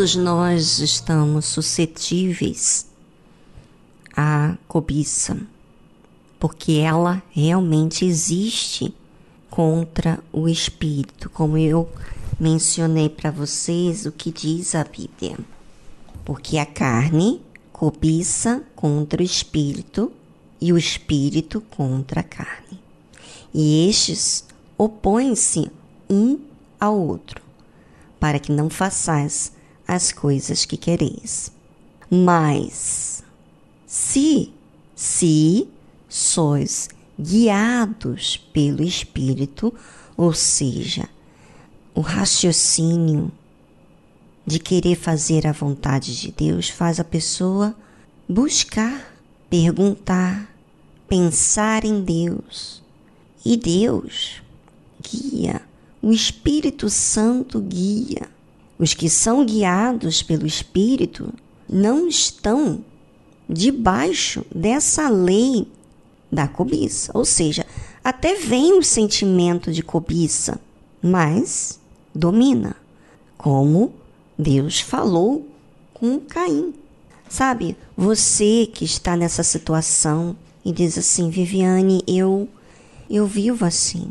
Todos 0.00 0.16
nós 0.16 0.78
estamos 0.78 1.44
suscetíveis 1.44 2.86
à 4.16 4.56
cobiça, 4.66 5.36
porque 6.38 6.78
ela 6.78 7.22
realmente 7.30 8.06
existe 8.06 8.94
contra 9.50 10.18
o 10.32 10.48
espírito, 10.48 11.28
como 11.28 11.58
eu 11.58 11.86
mencionei 12.40 13.10
para 13.10 13.30
vocês 13.30 14.06
o 14.06 14.12
que 14.12 14.32
diz 14.32 14.74
a 14.74 14.84
Bíblia. 14.84 15.36
Porque 16.24 16.56
a 16.56 16.64
carne 16.64 17.42
cobiça 17.70 18.62
contra 18.74 19.20
o 19.20 19.24
espírito 19.24 20.10
e 20.58 20.72
o 20.72 20.78
espírito 20.78 21.60
contra 21.60 22.20
a 22.20 22.24
carne. 22.24 22.80
E 23.52 23.86
estes 23.86 24.46
opõem-se 24.78 25.70
um 26.08 26.38
ao 26.80 26.98
outro, 26.98 27.42
para 28.18 28.38
que 28.38 28.50
não 28.50 28.70
façais 28.70 29.59
as 29.94 30.12
coisas 30.12 30.64
que 30.64 30.76
quereis. 30.76 31.52
Mas 32.10 33.24
se 33.86 34.52
se 34.94 35.66
sois 36.08 36.88
guiados 37.18 38.36
pelo 38.52 38.82
espírito, 38.82 39.72
ou 40.16 40.32
seja, 40.32 41.08
o 41.94 42.00
raciocínio 42.00 43.32
de 44.46 44.58
querer 44.58 44.96
fazer 44.96 45.46
a 45.46 45.52
vontade 45.52 46.18
de 46.18 46.30
Deus 46.30 46.68
faz 46.68 47.00
a 47.00 47.04
pessoa 47.04 47.74
buscar, 48.28 49.14
perguntar, 49.48 50.54
pensar 51.08 51.84
em 51.84 52.02
Deus. 52.02 52.82
E 53.44 53.56
Deus 53.56 54.42
guia, 55.00 55.62
o 56.02 56.12
Espírito 56.12 56.90
Santo 56.90 57.60
guia. 57.60 58.28
Os 58.80 58.94
que 58.94 59.10
são 59.10 59.44
guiados 59.44 60.22
pelo 60.22 60.46
Espírito 60.46 61.30
não 61.68 62.08
estão 62.08 62.82
debaixo 63.46 64.42
dessa 64.50 65.06
lei 65.10 65.68
da 66.32 66.48
cobiça. 66.48 67.12
Ou 67.14 67.26
seja, 67.26 67.66
até 68.02 68.36
vem 68.36 68.78
o 68.78 68.82
sentimento 68.82 69.70
de 69.70 69.82
cobiça, 69.82 70.58
mas 71.02 71.78
domina, 72.14 72.74
como 73.36 73.92
Deus 74.38 74.80
falou 74.80 75.46
com 75.92 76.18
Caim. 76.18 76.72
Sabe, 77.28 77.76
você 77.94 78.66
que 78.72 78.86
está 78.86 79.14
nessa 79.14 79.42
situação 79.42 80.34
e 80.64 80.72
diz 80.72 80.96
assim, 80.96 81.28
Viviane, 81.28 82.02
eu 82.06 82.48
eu 83.10 83.26
vivo 83.26 83.66
assim. 83.66 84.10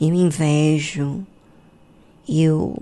Eu 0.00 0.14
invejo, 0.14 1.26
eu 2.28 2.76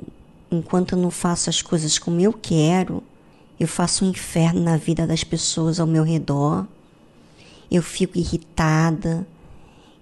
enquanto 0.51 0.93
eu 0.93 0.99
não 0.99 1.11
faço 1.11 1.49
as 1.49 1.63
coisas 1.63 1.99
como 1.99 2.21
eu 2.21 2.33
quero, 2.33 3.03
eu 3.59 3.69
faço 3.69 4.05
um 4.05 4.11
inferno 4.11 4.61
na 4.61 4.77
vida 4.77 5.07
das 5.07 5.23
pessoas 5.23 5.79
ao 5.79 5.87
meu 5.87 6.03
redor. 6.03 6.67
Eu 7.71 7.83
fico 7.83 8.19
irritada, 8.19 9.27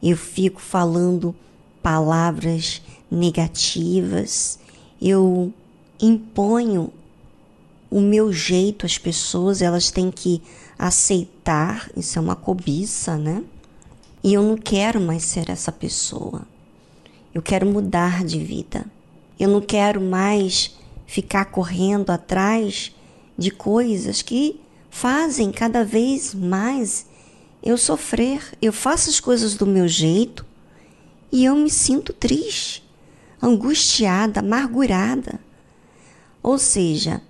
eu 0.02 0.16
fico 0.16 0.60
falando 0.60 1.34
palavras 1.82 2.80
negativas, 3.10 4.58
eu 5.00 5.52
imponho 6.00 6.92
o 7.90 8.00
meu 8.00 8.32
jeito 8.32 8.86
às 8.86 8.98
pessoas, 8.98 9.62
elas 9.62 9.90
têm 9.90 10.10
que 10.10 10.42
aceitar, 10.78 11.90
isso 11.96 12.18
é 12.18 12.22
uma 12.22 12.36
cobiça, 12.36 13.16
né? 13.16 13.42
E 14.22 14.34
eu 14.34 14.42
não 14.42 14.56
quero 14.56 15.00
mais 15.00 15.24
ser 15.24 15.48
essa 15.50 15.72
pessoa. 15.72 16.42
Eu 17.34 17.42
quero 17.42 17.66
mudar 17.66 18.24
de 18.24 18.38
vida. 18.38 18.86
Eu 19.38 19.48
não 19.48 19.60
quero 19.60 20.00
mais 20.00 20.76
ficar 21.06 21.46
correndo 21.46 22.10
atrás 22.10 22.92
de 23.36 23.50
coisas 23.50 24.20
que 24.20 24.60
fazem 24.90 25.52
cada 25.52 25.84
vez 25.84 26.34
mais 26.34 27.06
eu 27.62 27.78
sofrer. 27.78 28.42
Eu 28.60 28.72
faço 28.72 29.08
as 29.08 29.20
coisas 29.20 29.54
do 29.54 29.66
meu 29.66 29.86
jeito 29.86 30.44
e 31.30 31.44
eu 31.44 31.54
me 31.54 31.70
sinto 31.70 32.12
triste, 32.12 32.82
angustiada, 33.40 34.40
amargurada. 34.40 35.38
Ou 36.42 36.58
seja, 36.58 37.22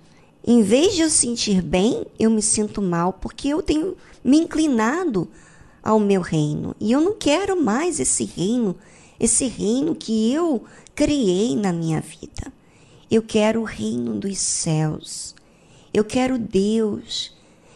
em 0.45 0.63
vez 0.63 0.95
de 0.95 1.01
eu 1.01 1.09
sentir 1.09 1.61
bem, 1.61 2.05
eu 2.17 2.31
me 2.31 2.41
sinto 2.41 2.81
mal 2.81 3.13
porque 3.13 3.49
eu 3.49 3.61
tenho 3.61 3.95
me 4.23 4.37
inclinado 4.37 5.27
ao 5.83 5.99
meu 5.99 6.21
reino 6.21 6.75
e 6.79 6.91
eu 6.91 7.01
não 7.01 7.13
quero 7.13 7.61
mais 7.61 7.99
esse 7.99 8.23
reino, 8.23 8.75
esse 9.19 9.47
reino 9.47 9.93
que 9.93 10.33
eu 10.33 10.63
criei 10.99 11.55
na 11.55 11.71
minha 11.71 12.01
vida. 12.01 12.51
Eu 13.09 13.23
quero 13.23 13.61
o 13.61 13.63
reino 13.63 14.19
dos 14.19 14.37
céus. 14.37 15.33
Eu 15.93 16.03
quero 16.03 16.37
Deus. 16.37 17.33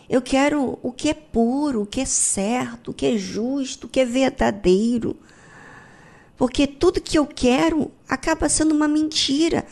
Eu 0.09 0.21
quero 0.21 0.77
o 0.83 0.91
que 0.91 1.07
é 1.07 1.13
puro, 1.13 1.83
o 1.83 1.85
que 1.85 2.01
é 2.01 2.05
certo, 2.05 2.91
o 2.91 2.93
que 2.93 3.05
é 3.05 3.17
justo, 3.17 3.87
o 3.87 3.89
que 3.89 4.01
é 4.01 4.05
verdadeiro. 4.05 5.15
Porque 6.35 6.67
tudo 6.67 6.99
que 6.99 7.17
eu 7.17 7.25
quero 7.25 7.89
acaba 8.09 8.49
sendo 8.49 8.75
uma 8.75 8.89
mentira, 8.89 9.65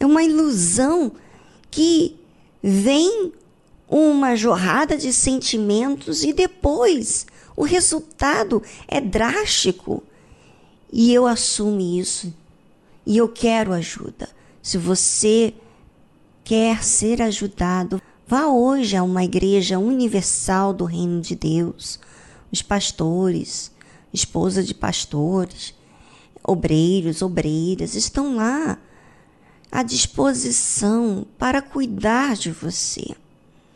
é 0.00 0.04
uma 0.04 0.24
ilusão 0.24 1.12
que 1.70 2.16
vem 2.60 3.32
uma 3.88 4.34
jorrada 4.34 4.96
de 4.96 5.12
sentimentos 5.12 6.24
e 6.24 6.32
depois 6.32 7.24
o 7.54 7.62
resultado 7.62 8.60
é 8.88 9.00
drástico. 9.00 10.02
E 10.92 11.14
eu 11.14 11.24
assumo 11.24 11.80
isso. 11.80 12.39
E 13.06 13.16
eu 13.16 13.28
quero 13.28 13.72
ajuda. 13.72 14.28
Se 14.62 14.76
você 14.76 15.54
quer 16.44 16.82
ser 16.82 17.22
ajudado, 17.22 18.00
vá 18.26 18.46
hoje 18.46 18.96
a 18.96 19.02
uma 19.02 19.24
igreja 19.24 19.78
universal 19.78 20.72
do 20.72 20.84
Reino 20.84 21.20
de 21.20 21.34
Deus. 21.34 21.98
Os 22.52 22.62
pastores, 22.62 23.72
esposa 24.12 24.62
de 24.62 24.74
pastores, 24.74 25.74
obreiros, 26.42 27.22
obreiras 27.22 27.94
estão 27.94 28.36
lá 28.36 28.78
à 29.70 29.82
disposição 29.82 31.26
para 31.38 31.62
cuidar 31.62 32.34
de 32.34 32.50
você. 32.50 33.14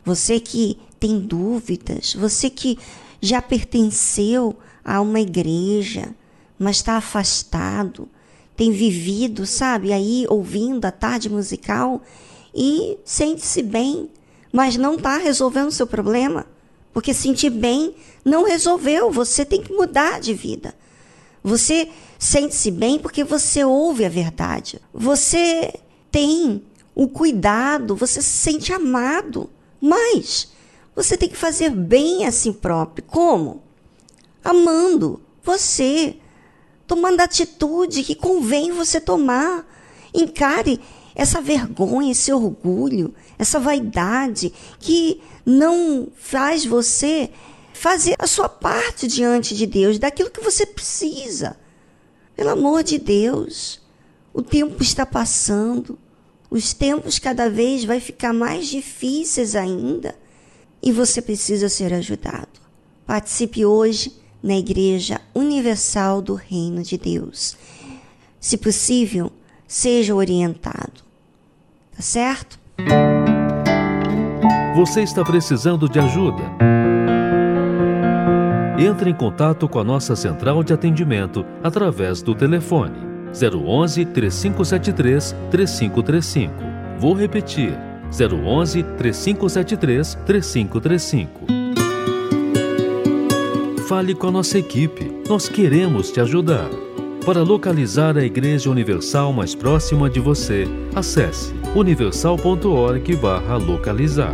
Você 0.03 0.39
que 0.39 0.77
tem 0.99 1.19
dúvidas, 1.19 2.13
você 2.13 2.49
que 2.49 2.77
já 3.21 3.41
pertenceu 3.41 4.57
a 4.83 5.01
uma 5.01 5.19
igreja, 5.19 6.13
mas 6.59 6.77
está 6.77 6.97
afastado, 6.97 8.07
tem 8.55 8.71
vivido, 8.71 9.45
sabe, 9.45 9.91
aí 9.91 10.25
ouvindo 10.29 10.85
a 10.85 10.91
tarde 10.91 11.29
musical 11.29 12.01
e 12.53 12.97
sente-se 13.03 13.61
bem, 13.61 14.09
mas 14.51 14.77
não 14.77 14.95
está 14.95 15.17
resolvendo 15.17 15.67
o 15.67 15.71
seu 15.71 15.85
problema. 15.85 16.45
Porque 16.93 17.13
sentir 17.13 17.49
bem 17.49 17.93
não 18.23 18.45
resolveu, 18.45 19.11
você 19.11 19.43
tem 19.43 19.61
que 19.61 19.73
mudar 19.73 20.21
de 20.21 20.33
vida. 20.33 20.73
Você 21.43 21.89
sente-se 22.17 22.71
bem 22.71 22.97
porque 22.97 23.23
você 23.23 23.63
ouve 23.65 24.05
a 24.05 24.09
verdade. 24.09 24.81
Você 24.93 25.73
tem 26.09 26.63
o 26.95 27.07
cuidado, 27.09 27.95
você 27.95 28.21
se 28.21 28.37
sente 28.37 28.71
amado. 28.71 29.49
Mas 29.81 30.49
você 30.95 31.17
tem 31.17 31.27
que 31.27 31.35
fazer 31.35 31.69
bem 31.69 32.25
a 32.25 32.31
si 32.31 32.53
próprio. 32.53 33.05
Como? 33.05 33.61
Amando 34.41 35.21
você, 35.43 36.15
tomando 36.87 37.21
a 37.21 37.25
atitude 37.25 38.03
que 38.03 38.15
convém 38.15 38.71
você 38.71 38.99
tomar. 38.99 39.65
Encare 40.13 40.79
essa 41.13 41.41
vergonha, 41.41 42.11
esse 42.11 42.31
orgulho, 42.31 43.13
essa 43.37 43.59
vaidade 43.59 44.51
que 44.79 45.21
não 45.45 46.09
faz 46.15 46.65
você 46.65 47.29
fazer 47.73 48.15
a 48.19 48.27
sua 48.27 48.49
parte 48.49 49.07
diante 49.07 49.55
de 49.55 49.65
Deus, 49.65 49.99
daquilo 49.99 50.31
que 50.31 50.41
você 50.41 50.65
precisa. 50.65 51.57
Pelo 52.35 52.49
amor 52.49 52.83
de 52.83 52.97
Deus, 52.97 53.81
o 54.33 54.41
tempo 54.41 54.81
está 54.81 55.05
passando. 55.05 55.97
Os 56.49 56.73
tempos 56.73 57.19
cada 57.19 57.49
vez 57.49 57.83
vai 57.83 57.99
ficar 57.99 58.33
mais 58.33 58.67
difíceis 58.67 59.55
ainda 59.55 60.15
e 60.81 60.91
você 60.91 61.21
precisa 61.21 61.67
ser 61.67 61.93
ajudado. 61.93 62.59
Participe 63.05 63.65
hoje 63.65 64.15
na 64.45 64.55
Igreja 64.55 65.19
Universal 65.33 66.21
do 66.21 66.35
Reino 66.35 66.83
de 66.83 66.99
Deus. 66.99 67.57
Se 68.39 68.55
possível, 68.57 69.31
seja 69.67 70.13
orientado. 70.13 71.01
Tá 71.95 72.03
certo? 72.03 72.59
Você 74.75 75.01
está 75.01 75.23
precisando 75.23 75.89
de 75.89 75.97
ajuda? 75.97 76.43
Entre 78.77 79.09
em 79.09 79.15
contato 79.15 79.67
com 79.67 79.79
a 79.79 79.83
nossa 79.83 80.15
central 80.15 80.63
de 80.63 80.73
atendimento 80.73 81.43
através 81.63 82.21
do 82.21 82.35
telefone 82.35 82.99
011 83.33 84.05
3573 84.05 85.35
3535. 85.49 86.53
Vou 86.99 87.15
repetir: 87.15 87.75
011 88.11 88.83
3573 88.83 90.15
3535. 90.23 91.64
Fale 93.87 94.13
com 94.15 94.29
a 94.29 94.31
nossa 94.31 94.57
equipe, 94.57 95.11
nós 95.29 95.47
queremos 95.47 96.11
te 96.11 96.19
ajudar. 96.19 96.71
Para 97.23 97.43
localizar 97.43 98.17
a 98.17 98.25
Igreja 98.25 98.71
Universal 98.71 99.31
mais 99.31 99.53
próxima 99.53 100.09
de 100.09 100.19
você, 100.19 100.65
acesse 100.95 101.53
universal.org/localizar. 101.75 104.33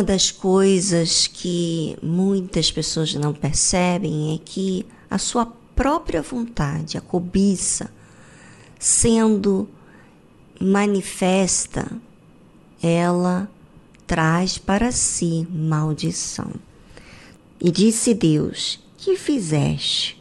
Uma 0.00 0.06
das 0.06 0.30
coisas 0.30 1.26
que 1.26 1.94
muitas 2.02 2.72
pessoas 2.72 3.12
não 3.14 3.34
percebem 3.34 4.34
é 4.34 4.38
que 4.42 4.86
a 5.10 5.18
sua 5.18 5.44
própria 5.76 6.22
vontade, 6.22 6.96
a 6.96 7.02
cobiça, 7.02 7.92
sendo 8.78 9.68
manifesta, 10.58 11.86
ela 12.82 13.46
traz 14.06 14.56
para 14.56 14.90
si 14.90 15.46
maldição. 15.50 16.50
E 17.60 17.70
disse 17.70 18.14
Deus: 18.14 18.80
Que 18.96 19.18
fizeste? 19.18 20.18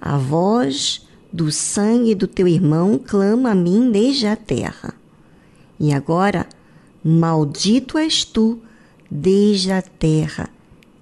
A 0.00 0.16
voz 0.16 1.06
do 1.30 1.52
sangue 1.52 2.14
do 2.14 2.26
teu 2.26 2.48
irmão 2.48 2.98
clama 2.98 3.50
a 3.50 3.54
mim 3.54 3.90
desde 3.90 4.26
a 4.26 4.34
terra. 4.34 4.94
E 5.78 5.92
agora, 5.92 6.48
maldito 7.04 7.98
és 7.98 8.24
tu 8.24 8.63
desde 9.16 9.70
a 9.70 9.80
terra, 9.80 10.50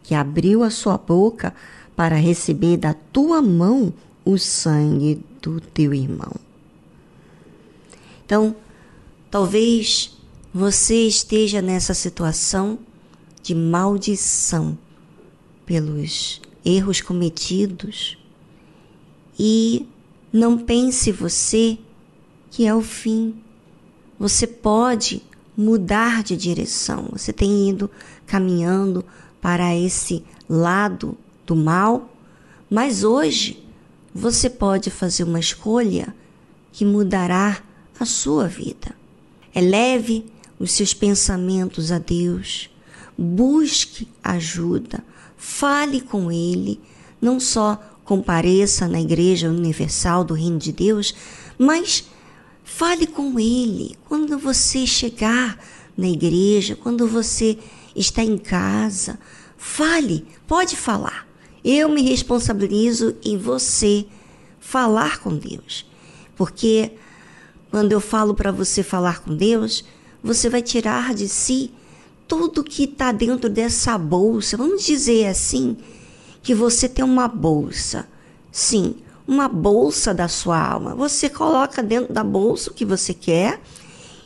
que 0.02 0.14
abriu 0.14 0.62
a 0.62 0.68
sua 0.68 0.98
boca 0.98 1.54
para 1.96 2.14
receber 2.16 2.76
da 2.76 2.92
tua 2.92 3.40
mão 3.40 3.90
o 4.22 4.36
sangue 4.36 5.24
do 5.40 5.58
teu 5.58 5.94
irmão. 5.94 6.34
Então, 8.26 8.54
talvez 9.30 10.14
você 10.52 11.06
esteja 11.06 11.62
nessa 11.62 11.94
situação 11.94 12.78
de 13.42 13.54
maldição 13.54 14.76
pelos 15.64 16.42
erros 16.62 17.00
cometidos 17.00 18.18
e 19.38 19.86
não 20.30 20.58
pense 20.58 21.10
você 21.10 21.78
que 22.50 22.66
é 22.66 22.74
o 22.74 22.82
fim. 22.82 23.34
Você 24.18 24.46
pode 24.46 25.22
mudar 25.62 26.22
de 26.22 26.36
direção. 26.36 27.08
Você 27.12 27.32
tem 27.32 27.70
ido 27.70 27.90
caminhando 28.26 29.04
para 29.40 29.74
esse 29.76 30.24
lado 30.48 31.16
do 31.46 31.54
mal, 31.54 32.10
mas 32.68 33.04
hoje 33.04 33.64
você 34.14 34.50
pode 34.50 34.90
fazer 34.90 35.24
uma 35.24 35.40
escolha 35.40 36.14
que 36.72 36.84
mudará 36.84 37.62
a 37.98 38.04
sua 38.04 38.48
vida. 38.48 38.94
Eleve 39.54 40.26
os 40.58 40.72
seus 40.72 40.94
pensamentos 40.94 41.92
a 41.92 41.98
Deus, 41.98 42.70
busque 43.16 44.08
ajuda, 44.22 45.04
fale 45.36 46.00
com 46.00 46.30
Ele, 46.30 46.80
não 47.20 47.38
só 47.38 47.80
compareça 48.04 48.88
na 48.88 49.00
Igreja 49.00 49.48
Universal 49.48 50.24
do 50.24 50.34
Reino 50.34 50.58
de 50.58 50.72
Deus, 50.72 51.14
mas 51.58 52.04
fale 52.74 53.06
com 53.06 53.38
Ele 53.38 53.96
quando 54.08 54.38
você 54.38 54.86
chegar 54.86 55.58
na 55.96 56.08
igreja, 56.08 56.74
quando 56.74 57.06
você 57.06 57.58
está 57.94 58.24
em 58.24 58.38
casa. 58.38 59.18
Fale, 59.58 60.24
pode 60.46 60.74
falar. 60.74 61.28
Eu 61.62 61.90
me 61.90 62.02
responsabilizo 62.02 63.14
em 63.22 63.36
você 63.36 64.06
falar 64.58 65.20
com 65.20 65.36
Deus. 65.36 65.86
Porque 66.34 66.92
quando 67.70 67.92
eu 67.92 68.00
falo 68.00 68.34
para 68.34 68.50
você 68.50 68.82
falar 68.82 69.20
com 69.20 69.36
Deus, 69.36 69.84
você 70.22 70.48
vai 70.48 70.62
tirar 70.62 71.14
de 71.14 71.28
si 71.28 71.70
tudo 72.26 72.64
que 72.64 72.84
está 72.84 73.12
dentro 73.12 73.50
dessa 73.50 73.98
bolsa. 73.98 74.56
Vamos 74.56 74.84
dizer 74.84 75.26
assim, 75.26 75.76
que 76.42 76.54
você 76.54 76.88
tem 76.88 77.04
uma 77.04 77.28
bolsa. 77.28 78.08
Sim, 78.50 78.96
uma 79.26 79.48
bolsa 79.48 80.12
da 80.12 80.28
sua 80.28 80.58
alma. 80.58 80.94
Você 80.94 81.28
coloca 81.28 81.82
dentro 81.82 82.12
da 82.12 82.24
bolsa 82.24 82.70
o 82.70 82.74
que 82.74 82.84
você 82.84 83.14
quer 83.14 83.60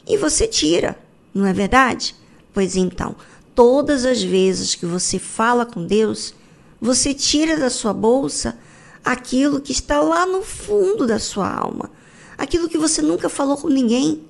e 0.07 0.17
você 0.17 0.47
tira, 0.47 0.99
não 1.35 1.47
é 1.47 1.53
verdade? 1.53 2.15
Pois 2.53 2.77
então, 2.77 3.15
todas 3.55 4.05
as 4.05 4.23
vezes 4.23 4.75
que 4.75 4.87
você 4.87 5.19
fala 5.19 5.67
com 5.67 5.85
Deus, 5.85 6.35
você 6.81 7.13
tira 7.13 7.57
da 7.57 7.71
sua 7.71 7.93
bolsa 7.93 8.59
aquilo 9.05 9.61
que 9.61 9.73
está 9.73 10.01
lá 10.01 10.27
no 10.27 10.43
fundo 10.43 11.07
da 11.07 11.19
sua 11.19 11.49
alma, 11.49 11.91
aquilo 12.37 12.69
que 12.69 12.79
você 12.79 13.01
nunca 13.03 13.29
falou 13.29 13.57
com 13.57 13.69
ninguém. 13.69 14.23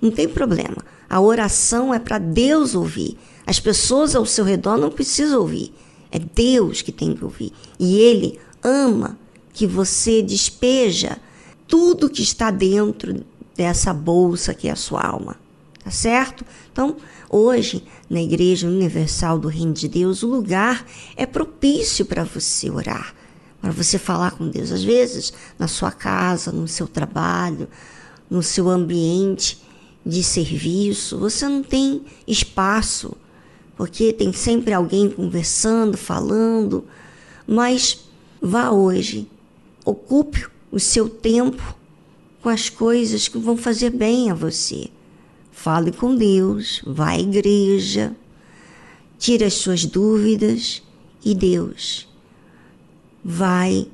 Não 0.00 0.10
tem 0.10 0.28
problema. 0.28 0.84
A 1.08 1.20
oração 1.20 1.92
é 1.92 1.98
para 1.98 2.18
Deus 2.18 2.74
ouvir. 2.74 3.18
As 3.46 3.60
pessoas 3.60 4.14
ao 4.14 4.24
seu 4.24 4.44
redor 4.44 4.76
não 4.78 4.90
precisam 4.90 5.40
ouvir. 5.40 5.74
É 6.10 6.18
Deus 6.18 6.82
que 6.82 6.92
tem 6.92 7.14
que 7.14 7.24
ouvir. 7.24 7.52
E 7.78 7.98
Ele 7.98 8.40
ama 8.62 9.18
que 9.52 9.66
você 9.66 10.22
despeja 10.22 11.18
tudo 11.66 12.10
que 12.10 12.22
está 12.22 12.50
dentro 12.50 13.24
dessa 13.56 13.92
bolsa 13.92 14.54
que 14.54 14.68
é 14.68 14.70
a 14.70 14.76
sua 14.76 15.02
alma. 15.02 15.36
Tá 15.82 15.90
certo? 15.90 16.44
Então, 16.70 16.96
hoje, 17.28 17.82
na 18.08 18.20
Igreja 18.20 18.66
Universal 18.66 19.38
do 19.38 19.48
Reino 19.48 19.72
de 19.72 19.88
Deus, 19.88 20.22
o 20.22 20.28
lugar 20.28 20.86
é 21.16 21.24
propício 21.24 22.04
para 22.04 22.22
você 22.22 22.70
orar, 22.70 23.14
para 23.60 23.70
você 23.70 23.98
falar 23.98 24.32
com 24.32 24.48
Deus. 24.48 24.72
Às 24.72 24.82
vezes, 24.82 25.32
na 25.58 25.66
sua 25.66 25.90
casa, 25.90 26.52
no 26.52 26.68
seu 26.68 26.86
trabalho, 26.86 27.66
no 28.28 28.42
seu 28.42 28.68
ambiente 28.68 29.62
de 30.04 30.22
serviço, 30.22 31.18
você 31.18 31.48
não 31.48 31.62
tem 31.62 32.02
espaço, 32.26 33.16
porque 33.76 34.12
tem 34.12 34.32
sempre 34.32 34.72
alguém 34.72 35.08
conversando, 35.08 35.96
falando, 35.96 36.84
mas 37.46 38.04
vá 38.40 38.70
hoje, 38.70 39.28
ocupe 39.84 40.46
o 40.70 40.78
seu 40.78 41.08
tempo 41.08 41.76
com 42.42 42.48
as 42.48 42.68
coisas 42.68 43.28
que 43.28 43.38
vão 43.38 43.56
fazer 43.56 43.90
bem 43.90 44.30
a 44.30 44.34
você. 44.34 44.88
Fale 45.52 45.92
com 45.92 46.14
Deus, 46.14 46.82
vá 46.86 47.10
à 47.10 47.18
igreja, 47.18 48.16
tire 49.18 49.44
as 49.44 49.54
suas 49.54 49.84
dúvidas 49.84 50.82
e 51.24 51.34
Deus 51.34 52.08
vai 53.24 53.86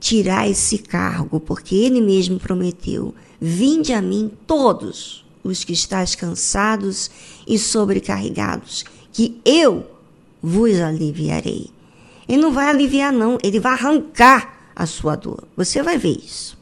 tirar 0.00 0.48
esse 0.48 0.78
cargo, 0.78 1.38
porque 1.38 1.74
Ele 1.74 2.00
mesmo 2.00 2.38
prometeu: 2.38 3.14
Vinde 3.40 3.92
a 3.92 4.00
mim 4.00 4.30
todos 4.46 5.24
os 5.44 5.64
que 5.64 5.72
estáis 5.72 6.14
cansados 6.14 7.10
e 7.46 7.58
sobrecarregados, 7.58 8.84
que 9.12 9.40
eu 9.44 9.86
vos 10.42 10.80
aliviarei. 10.80 11.70
Ele 12.28 12.40
não 12.40 12.52
vai 12.52 12.68
aliviar, 12.68 13.12
não, 13.12 13.38
ele 13.42 13.60
vai 13.60 13.72
arrancar 13.72 14.61
a 14.74 14.86
sua 14.86 15.16
dor. 15.16 15.44
Você 15.56 15.82
vai 15.82 15.98
ver 15.98 16.18
isso. 16.18 16.61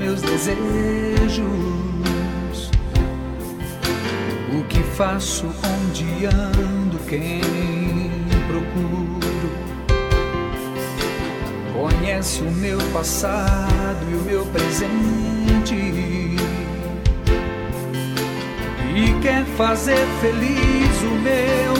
meus 0.00 0.22
desejos. 0.22 0.58
O 4.52 4.64
que 4.64 4.82
faço, 4.96 5.46
onde 5.46 6.24
ando, 6.24 6.98
quem 7.06 7.42
procuro. 8.48 9.20
Conhece 11.74 12.40
o 12.40 12.50
meu 12.50 12.78
passado 12.92 14.06
e 14.10 14.14
o 14.14 14.22
meu 14.22 14.46
presente. 14.46 15.74
E 18.92 19.20
quer 19.22 19.44
fazer 19.56 20.06
feliz 20.20 21.02
o 21.02 21.14
meu 21.22 21.79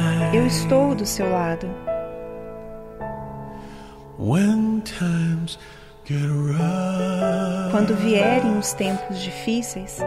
Eu 0.33 0.47
estou 0.47 0.95
do 0.95 1.05
seu 1.05 1.29
lado. 1.29 1.67
Quando 7.71 7.93
vierem 7.95 8.57
os 8.57 8.71
tempos 8.71 9.19
difíceis 9.19 9.99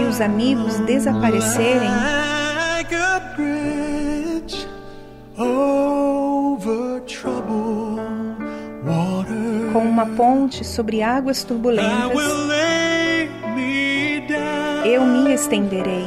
e 0.00 0.04
os 0.08 0.20
amigos 0.20 0.78
desaparecerem, 0.80 1.90
com 9.72 9.84
uma 9.84 10.06
ponte 10.06 10.64
sobre 10.64 11.02
águas 11.02 11.42
turbulentas, 11.42 12.61
eu 14.84 15.04
me 15.06 15.32
estenderei. 15.32 16.06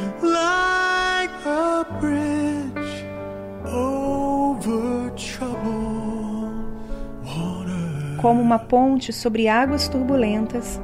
Como 8.20 8.40
uma 8.42 8.58
ponte 8.58 9.12
sobre 9.12 9.48
águas 9.48 9.88
turbulentas. 9.88 10.80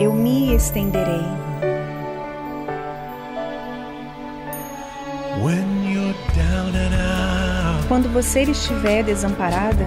Eu 0.00 0.12
me 0.12 0.54
estenderei. 0.54 1.24
Quando 7.88 8.08
você 8.08 8.42
estiver 8.42 9.02
desamparada, 9.02 9.86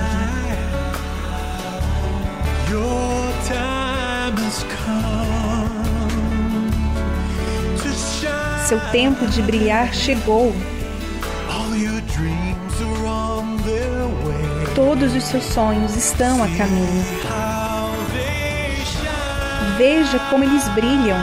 By. 0.00 0.08
Navegue. 0.40 0.96
Your 2.70 3.32
time 3.46 4.36
has 4.36 4.64
come 4.64 6.70
to 7.78 7.92
shine. 7.92 8.66
Seu 8.66 8.80
tempo 8.90 9.26
de 9.26 9.42
brilhar 9.42 9.92
chegou. 9.92 10.54
All 11.48 11.76
your 11.76 12.00
dreams 12.02 12.80
are 12.80 13.06
on 13.06 13.56
their 13.64 14.06
way. 14.24 14.66
Todos 14.74 15.14
os 15.14 15.24
seus 15.24 15.44
sonhos 15.44 15.94
estão 15.96 16.42
a 16.42 16.48
caminho. 16.56 17.04
Veja 19.76 20.18
como 20.30 20.44
eles 20.44 20.66
brilham. 20.68 21.18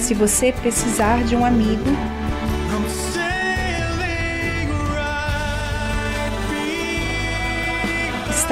Se 0.00 0.14
você 0.14 0.52
precisar 0.52 1.24
de 1.24 1.34
um 1.34 1.44
amigo, 1.44 1.84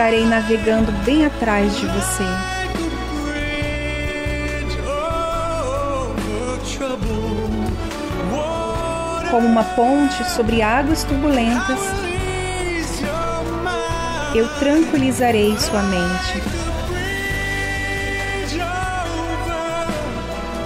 estarei 0.00 0.24
navegando 0.24 0.90
bem 1.04 1.26
atrás 1.26 1.76
de 1.76 1.84
você. 1.84 2.24
Como 9.30 9.46
uma 9.46 9.62
ponte 9.62 10.24
sobre 10.30 10.62
águas 10.62 11.04
turbulentas, 11.04 11.80
eu 14.34 14.48
tranquilizarei 14.58 15.54
sua 15.58 15.82
mente. 15.82 16.40
Bridge 16.88 18.58
over 18.58 19.52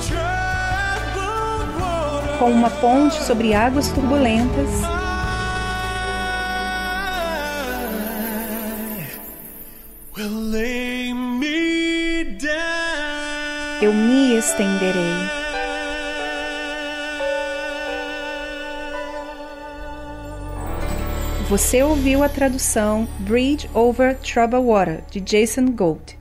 troubled 0.07 1.77
water. 1.81 2.39
Com 2.39 2.53
uma 2.53 2.71
ponte 2.71 3.21
sobre 3.21 3.53
águas 3.53 3.89
turbulentas, 3.89 5.04
estenderei. 14.55 15.29
Você 21.49 21.83
ouviu 21.83 22.23
a 22.23 22.29
tradução 22.29 23.09
Bridge 23.19 23.69
Over 23.75 24.17
Troubled 24.19 24.65
Water, 24.65 25.03
de 25.11 25.21
Jason 25.21 25.73
Gold. 25.73 26.17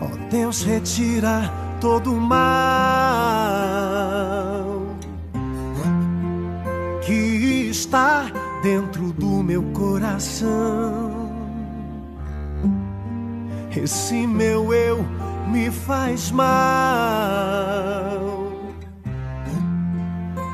Ó 0.00 0.08
Deus, 0.30 0.62
retira 0.62 1.50
todo 1.80 2.12
o 2.12 2.20
mal 2.20 2.44
que 7.04 7.68
está 7.70 8.30
dentro 8.62 9.10
do 9.12 9.42
meu 9.42 9.62
coração. 9.72 11.24
Esse 13.74 14.26
meu 14.26 14.72
eu 14.72 14.83
me 15.54 15.70
faz 15.70 16.32
mal 16.32 16.44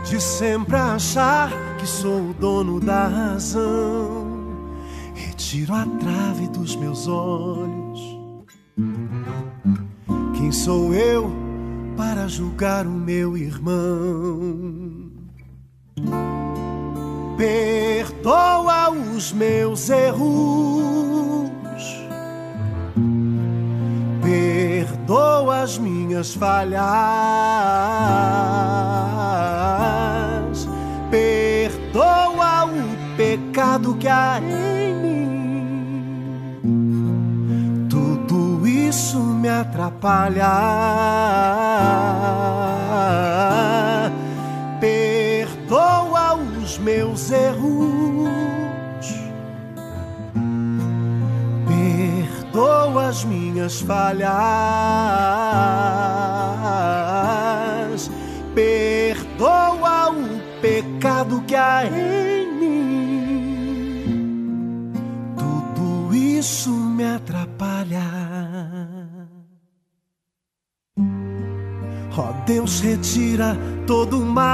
de 0.05 0.21
sempre 0.21 0.77
achar 0.77 1.51
que 1.79 1.87
sou 1.87 2.29
o 2.29 2.35
dono 2.35 2.79
da 2.79 3.09
razão. 3.09 4.29
Retiro 5.15 5.73
a 5.73 5.87
trave 5.87 6.49
dos 6.49 6.77
meus 6.77 7.09
olhos. 7.09 7.99
Quem 10.37 10.53
sou 10.53 10.93
eu 10.93 11.33
para 11.97 12.29
julgar 12.29 12.87
o 12.87 12.91
meu 12.91 13.39
irmão? 13.39 15.11
Perdoa 17.39 18.91
os 18.91 19.33
meus 19.33 19.89
erros, 19.89 21.50
as 25.63 25.77
minhas 25.77 26.35
falhas, 26.35 26.81
perdoa 31.11 32.65
o 32.65 33.17
pecado 33.17 33.95
que 33.97 34.09
há 34.09 34.41
em 34.41 34.95
mim. 34.95 36.31
Tudo 37.91 38.67
isso 38.67 39.19
me 39.19 39.51
atrapalha. 39.51 40.49
Perdoa 44.81 46.37
os 46.37 46.79
meus 46.79 47.31
erros. 47.31 48.00
Perdoa 52.61 53.09
as 53.09 53.25
minhas 53.25 53.81
falhas. 53.81 54.31
Perdoa 58.55 60.11
o 60.11 60.39
pecado 60.61 61.41
que 61.47 61.55
há 61.57 61.87
em 61.87 62.53
mim. 62.61 64.13
Tudo 65.39 66.15
isso 66.15 66.69
me 66.69 67.07
atrapalha. 67.07 68.05
Ó 72.15 72.33
Deus, 72.45 72.81
retira 72.81 73.57
todo 73.87 74.21
o 74.21 74.27
mal 74.27 74.51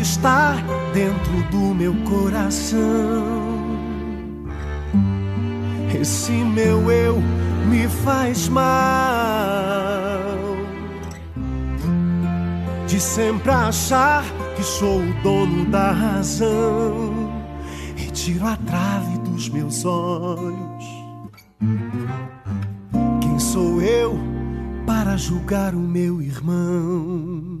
está 0.00 0.56
dentro 0.92 1.42
do 1.50 1.74
meu 1.74 1.94
coração. 2.04 2.78
Esse 6.00 6.32
meu 6.32 6.90
eu 6.90 7.20
me 7.68 7.88
faz 7.88 8.48
mal 8.48 8.68
de 12.86 13.00
sempre 13.00 13.50
achar 13.50 14.24
que 14.56 14.62
sou 14.62 15.00
o 15.00 15.22
dono 15.22 15.66
da 15.66 15.92
razão 15.92 17.30
e 17.96 18.10
tiro 18.10 18.46
a 18.46 18.56
trave 18.56 19.18
dos 19.18 19.48
meus 19.48 19.84
olhos. 19.84 20.84
Quem 23.20 23.38
sou 23.38 23.82
eu 23.82 24.18
para 24.86 25.16
julgar 25.16 25.74
o 25.74 25.80
meu 25.80 26.22
irmão? 26.22 27.60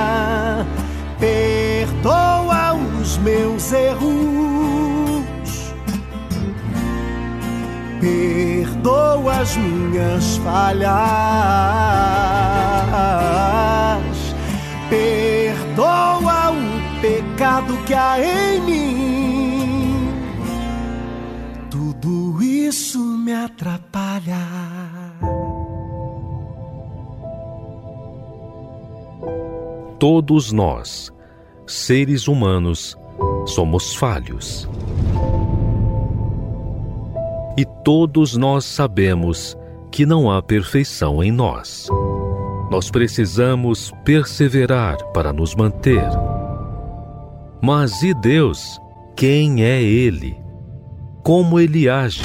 Meus 3.21 3.71
erros. 3.71 4.11
Perdoa 7.99 9.41
as 9.41 9.55
minhas 9.57 10.37
falhas. 10.37 10.91
Perdoa 14.89 16.51
o 16.51 17.01
pecado 17.01 17.77
que 17.85 17.93
há 17.93 18.19
em 18.19 18.61
mim. 18.61 20.09
Tudo 21.69 22.41
isso 22.41 22.99
me 22.99 23.33
atrapalha. 23.33 24.47
Todos 29.99 30.51
nós, 30.51 31.11
seres 31.67 32.27
humanos, 32.27 32.97
somos 33.45 33.95
falhos. 33.95 34.67
E 37.57 37.65
todos 37.83 38.37
nós 38.37 38.65
sabemos 38.65 39.57
que 39.91 40.05
não 40.05 40.31
há 40.31 40.41
perfeição 40.41 41.21
em 41.21 41.31
nós. 41.31 41.87
Nós 42.71 42.89
precisamos 42.89 43.91
perseverar 44.05 44.97
para 45.13 45.33
nos 45.33 45.53
manter. 45.53 46.07
Mas 47.61 48.01
e 48.01 48.13
Deus? 48.13 48.79
Quem 49.15 49.63
é 49.63 49.81
Ele? 49.81 50.39
Como 51.21 51.59
Ele 51.59 51.89
age? 51.89 52.23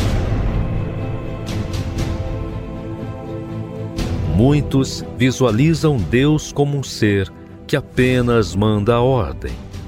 Muitos 4.37 5.05
visualizam 5.17 5.97
Deus 5.97 6.53
como 6.53 6.79
um 6.79 6.83
ser 6.83 7.33
que 7.67 7.75
apenas 7.75 8.55
manda 8.55 8.95
a 8.95 9.01
ordem, 9.01 9.53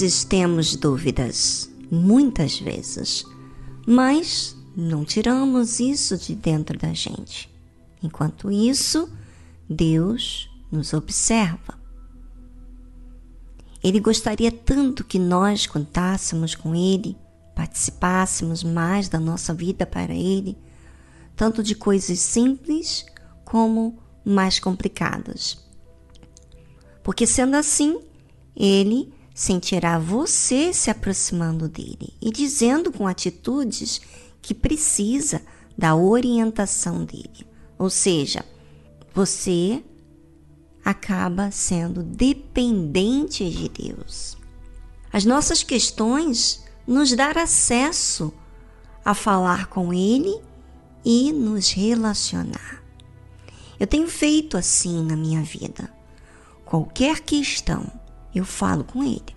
Vezes 0.00 0.22
temos 0.22 0.76
dúvidas? 0.76 1.68
Muitas 1.90 2.60
vezes. 2.60 3.24
Mas 3.84 4.56
não 4.76 5.04
tiramos 5.04 5.80
isso 5.80 6.16
de 6.16 6.36
dentro 6.36 6.78
da 6.78 6.92
gente. 6.92 7.52
Enquanto 8.00 8.48
isso, 8.48 9.10
Deus 9.68 10.48
nos 10.70 10.92
observa. 10.92 11.76
Ele 13.82 13.98
gostaria 13.98 14.52
tanto 14.52 15.02
que 15.04 15.18
nós 15.18 15.66
contássemos 15.66 16.54
com 16.54 16.76
Ele, 16.76 17.16
participássemos 17.56 18.62
mais 18.62 19.08
da 19.08 19.18
nossa 19.18 19.52
vida 19.52 19.84
para 19.84 20.14
Ele, 20.14 20.56
tanto 21.34 21.60
de 21.60 21.74
coisas 21.74 22.20
simples 22.20 23.04
como 23.44 23.98
mais 24.24 24.60
complicadas. 24.60 25.58
Porque 27.02 27.26
sendo 27.26 27.56
assim, 27.56 28.00
Ele 28.54 29.12
sentirá 29.38 30.00
você 30.00 30.72
se 30.72 30.90
aproximando 30.90 31.68
dele 31.68 32.12
e 32.20 32.28
dizendo 32.32 32.90
com 32.90 33.06
atitudes 33.06 34.00
que 34.42 34.52
precisa 34.52 35.40
da 35.78 35.94
orientação 35.94 37.04
dele. 37.04 37.46
Ou 37.78 37.88
seja, 37.88 38.44
você 39.14 39.80
acaba 40.84 41.52
sendo 41.52 42.02
dependente 42.02 43.48
de 43.48 43.68
Deus. 43.68 44.36
As 45.12 45.24
nossas 45.24 45.62
questões 45.62 46.64
nos 46.84 47.14
dar 47.14 47.38
acesso 47.38 48.34
a 49.04 49.14
falar 49.14 49.68
com 49.68 49.94
Ele 49.94 50.36
e 51.04 51.30
nos 51.32 51.70
relacionar. 51.70 52.82
Eu 53.78 53.86
tenho 53.86 54.08
feito 54.08 54.56
assim 54.56 55.04
na 55.04 55.14
minha 55.14 55.44
vida. 55.44 55.88
Qualquer 56.64 57.20
questão, 57.20 57.88
eu 58.34 58.44
falo 58.44 58.84
com 58.84 59.02
Ele. 59.02 59.36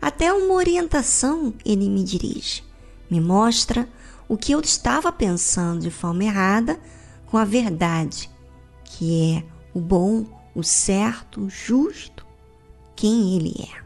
Até 0.00 0.32
uma 0.32 0.54
orientação 0.54 1.54
Ele 1.64 1.88
me 1.88 2.04
dirige, 2.04 2.62
me 3.10 3.20
mostra 3.20 3.88
o 4.28 4.36
que 4.36 4.52
eu 4.52 4.60
estava 4.60 5.12
pensando 5.12 5.80
de 5.80 5.90
forma 5.90 6.24
errada 6.24 6.78
com 7.26 7.38
a 7.38 7.44
verdade, 7.44 8.30
que 8.84 9.34
é 9.34 9.44
o 9.72 9.80
bom, 9.80 10.24
o 10.54 10.62
certo, 10.62 11.42
o 11.42 11.50
justo, 11.50 12.24
quem 12.94 13.36
Ele 13.36 13.54
é. 13.60 13.84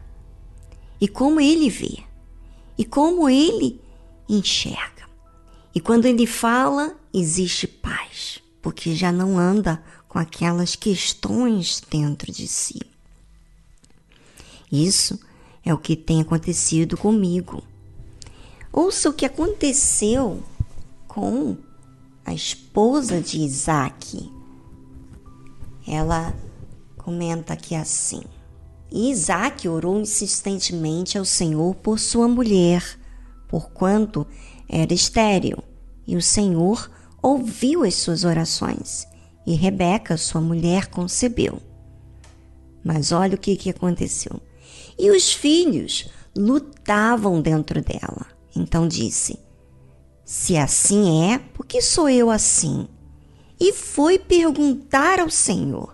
E 1.01 1.07
como 1.07 1.39
Ele 1.39 1.69
vê, 1.69 1.99
e 2.77 2.85
como 2.85 3.29
Ele 3.29 3.81
enxerga. 4.27 5.09
E 5.73 5.79
quando 5.79 6.05
Ele 6.05 6.27
fala, 6.27 6.95
existe 7.13 7.67
paz, 7.67 8.41
porque 8.61 8.95
já 8.95 9.11
não 9.11 9.37
anda 9.37 9.83
com 10.07 10.19
aquelas 10.19 10.75
questões 10.75 11.81
dentro 11.89 12.31
de 12.31 12.47
si. 12.47 12.79
Isso 14.71 15.19
é 15.65 15.73
o 15.73 15.77
que 15.77 15.95
tem 15.95 16.21
acontecido 16.21 16.97
comigo. 16.97 17.63
Ouça 18.71 19.09
o 19.09 19.13
que 19.13 19.25
aconteceu 19.25 20.43
com 21.07 21.57
a 22.25 22.33
esposa 22.33 23.19
de 23.19 23.39
Isaac. 23.39 24.31
Ela 25.87 26.33
comenta 26.97 27.53
aqui 27.53 27.73
assim: 27.73 28.21
Isaac 28.91 29.67
orou 29.67 29.99
insistentemente 29.99 31.17
ao 31.17 31.25
Senhor 31.25 31.75
por 31.75 31.99
sua 31.99 32.27
mulher, 32.27 32.83
porquanto 33.47 34.25
era 34.67 34.93
estéril, 34.93 35.57
e 36.05 36.15
o 36.15 36.21
Senhor 36.21 36.89
ouviu 37.21 37.83
as 37.83 37.95
suas 37.95 38.23
orações, 38.23 39.07
e 39.45 39.55
Rebeca, 39.55 40.15
sua 40.17 40.41
mulher, 40.41 40.87
concebeu. 40.87 41.59
Mas 42.83 43.11
olha 43.11 43.35
o 43.35 43.37
que, 43.39 43.55
que 43.55 43.69
aconteceu. 43.71 44.39
E 44.99 45.09
os 45.09 45.33
filhos 45.33 46.09
lutavam 46.35 47.41
dentro 47.41 47.81
dela. 47.81 48.27
Então 48.53 48.87
disse: 48.87 49.39
Se 50.25 50.57
assim 50.57 51.31
é, 51.31 51.39
por 51.39 51.65
que 51.65 51.81
sou 51.81 52.09
eu 52.09 52.29
assim? 52.29 52.87
E 53.57 53.71
foi 53.73 54.19
perguntar 54.19 55.19
ao 55.19 55.29
Senhor. 55.29 55.93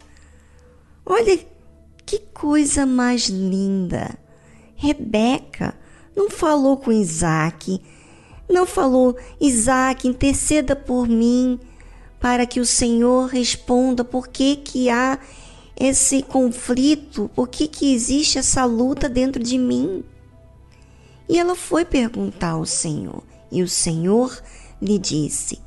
Olha 1.06 1.40
que 2.04 2.20
coisa 2.20 2.86
mais 2.86 3.28
linda! 3.28 4.18
Rebeca 4.76 5.78
não 6.16 6.30
falou 6.30 6.78
com 6.78 6.92
Isaac, 6.92 7.82
não 8.50 8.66
falou, 8.66 9.16
Isaac, 9.40 10.08
interceda 10.08 10.76
por 10.76 11.08
mim 11.08 11.60
para 12.20 12.46
que 12.46 12.60
o 12.60 12.66
Senhor 12.66 13.28
responda 13.28 14.04
por 14.04 14.28
que, 14.28 14.56
que 14.56 14.90
há 14.90 15.20
esse 15.78 16.24
conflito, 16.24 17.30
por 17.36 17.50
que, 17.50 17.68
que 17.68 17.94
existe 17.94 18.38
essa 18.38 18.64
luta 18.64 19.10
dentro 19.10 19.44
de 19.44 19.58
mim. 19.58 20.04
E 21.28 21.38
ela 21.38 21.56
foi 21.56 21.84
perguntar 21.84 22.52
ao 22.52 22.66
Senhor, 22.66 23.24
e 23.52 23.62
o 23.62 23.68
Senhor 23.68 24.42
lhe 24.82 24.98
disse: 24.98 25.60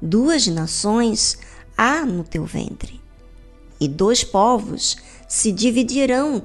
Duas 0.00 0.46
nações 0.46 1.38
há 1.76 2.04
no 2.04 2.24
teu 2.24 2.44
ventre, 2.44 3.00
e 3.78 3.86
dois 3.86 4.24
povos 4.24 4.96
se 5.28 5.52
dividirão 5.52 6.42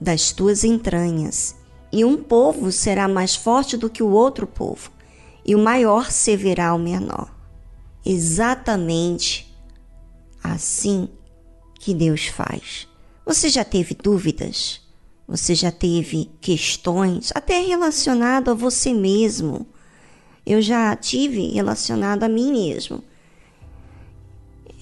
das 0.00 0.32
tuas 0.32 0.64
entranhas, 0.64 1.56
e 1.90 2.04
um 2.04 2.22
povo 2.22 2.70
será 2.70 3.08
mais 3.08 3.34
forte 3.34 3.76
do 3.76 3.90
que 3.90 4.02
o 4.02 4.10
outro 4.10 4.46
povo, 4.46 4.90
e 5.44 5.54
o 5.54 5.58
maior 5.58 6.10
servirá 6.10 6.68
ao 6.68 6.78
menor. 6.78 7.34
Exatamente 8.04 9.52
assim 10.42 11.08
que 11.82 11.92
Deus 11.92 12.26
faz. 12.26 12.86
Você 13.26 13.48
já 13.48 13.64
teve 13.64 13.92
dúvidas? 13.92 14.80
Você 15.26 15.52
já 15.52 15.72
teve 15.72 16.30
questões, 16.40 17.32
até 17.34 17.60
relacionado 17.60 18.52
a 18.52 18.54
você 18.54 18.94
mesmo? 18.94 19.66
Eu 20.46 20.62
já 20.62 20.94
tive 20.94 21.48
relacionado 21.48 22.22
a 22.22 22.28
mim 22.28 22.52
mesmo. 22.52 23.02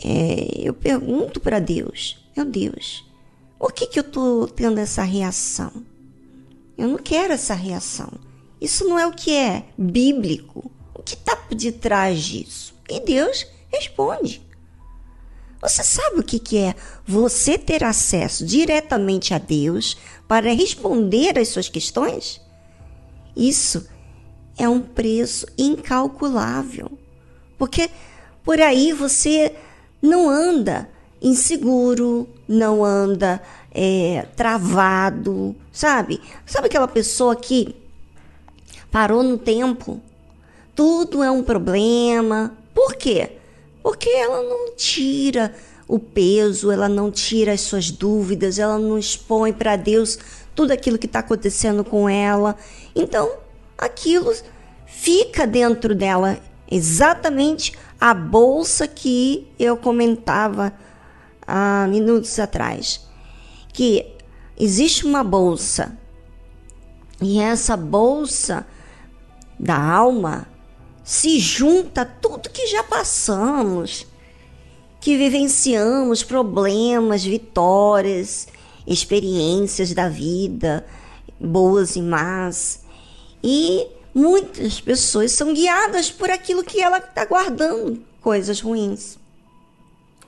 É, 0.03 0.51
eu 0.57 0.75
pergunto 0.75 1.41
para 1.41 1.59
Deus: 1.59 2.19
Meu 2.37 2.45
Deus, 2.45 3.05
por 3.59 3.73
que, 3.73 3.87
que 3.87 3.99
eu 3.99 4.03
estou 4.03 4.47
tendo 4.47 4.79
essa 4.79 5.03
reação? 5.03 5.73
Eu 6.77 6.89
não 6.89 6.99
quero 6.99 7.33
essa 7.33 7.55
reação. 7.55 8.13
Isso 8.61 8.87
não 8.87 8.99
é 8.99 9.07
o 9.07 9.13
que 9.13 9.35
é 9.35 9.65
bíblico. 9.77 10.71
O 10.95 11.03
que 11.03 11.15
está 11.15 11.35
por 11.35 11.55
detrás 11.55 12.23
disso? 12.23 12.75
E 12.91 13.01
Deus 13.01 13.47
responde. 13.73 14.50
Você 15.61 15.83
sabe 15.83 16.21
o 16.21 16.23
que, 16.23 16.39
que 16.39 16.57
é 16.57 16.75
você 17.07 17.59
ter 17.59 17.85
acesso 17.85 18.47
diretamente 18.47 19.35
a 19.35 19.39
Deus 19.39 19.97
para 20.27 20.55
responder 20.55 21.39
às 21.39 21.49
suas 21.49 21.69
questões? 21.69 22.41
Isso 23.37 23.87
é 24.57 24.69
um 24.69 24.81
preço 24.81 25.47
incalculável. 25.59 26.91
Porque 27.59 27.91
por 28.43 28.59
aí 28.59 28.93
você 28.93 29.55
não 30.01 30.31
anda 30.31 30.89
inseguro, 31.21 32.27
não 32.49 32.83
anda 32.83 33.43
é, 33.71 34.27
travado, 34.35 35.55
sabe? 35.71 36.21
Sabe 36.47 36.69
aquela 36.69 36.89
pessoa 36.89 37.37
que 37.37 37.77
parou 38.91 39.23
no 39.23 39.37
tempo? 39.37 40.01
Tudo 40.75 41.23
é 41.23 41.31
um 41.31 41.43
problema. 41.43 42.57
Por 42.75 42.95
quê? 42.95 43.40
Porque 43.83 44.09
ela 44.11 44.43
não 44.43 44.75
tira 44.77 45.55
o 45.89 45.99
peso, 45.99 46.71
ela 46.71 46.89
não 46.89 47.11
tira 47.11 47.53
as 47.53 47.63
suas 47.63 47.91
dúvidas, 47.91 48.59
ela 48.59 48.79
não 48.79 48.99
expõe 48.99 49.53
para 49.53 49.77
Deus 49.77 50.19
tudo 50.55 50.73
aquilo 50.73 50.99
que 50.99 51.07
está 51.07 51.19
acontecendo 51.21 51.83
com 51.85 52.09
ela. 52.09 52.57
Então, 52.95 53.31
aquilo 53.77 54.33
fica 54.87 55.47
dentro 55.47 55.95
dela. 55.95 56.39
Exatamente 56.71 57.73
a 58.01 58.15
bolsa 58.15 58.87
que 58.87 59.49
eu 59.59 59.77
comentava 59.77 60.73
há 61.47 61.87
minutos 61.89 62.39
atrás, 62.39 63.01
que 63.73 64.07
existe 64.57 65.05
uma 65.05 65.25
bolsa. 65.25 65.99
E 67.21 67.41
essa 67.41 67.77
bolsa 67.77 68.67
da 69.59 69.77
alma 69.77 70.47
se 71.11 71.41
junta 71.41 72.05
tudo 72.05 72.51
que 72.51 72.69
já 72.69 72.85
passamos, 72.85 74.07
que 75.01 75.17
vivenciamos, 75.17 76.23
problemas, 76.23 77.25
vitórias, 77.25 78.47
experiências 78.87 79.93
da 79.93 80.09
vida, 80.09 80.87
boas 81.41 81.97
e 81.97 82.01
más. 82.01 82.85
E 83.43 83.89
muitas 84.15 84.81
pessoas 84.81 85.33
são 85.33 85.53
guiadas 85.53 86.13
por 86.13 86.31
aquilo 86.31 86.63
que 86.63 86.81
ela 86.81 86.99
está 86.99 87.25
guardando, 87.25 88.01
coisas 88.21 88.61
ruins. 88.61 89.19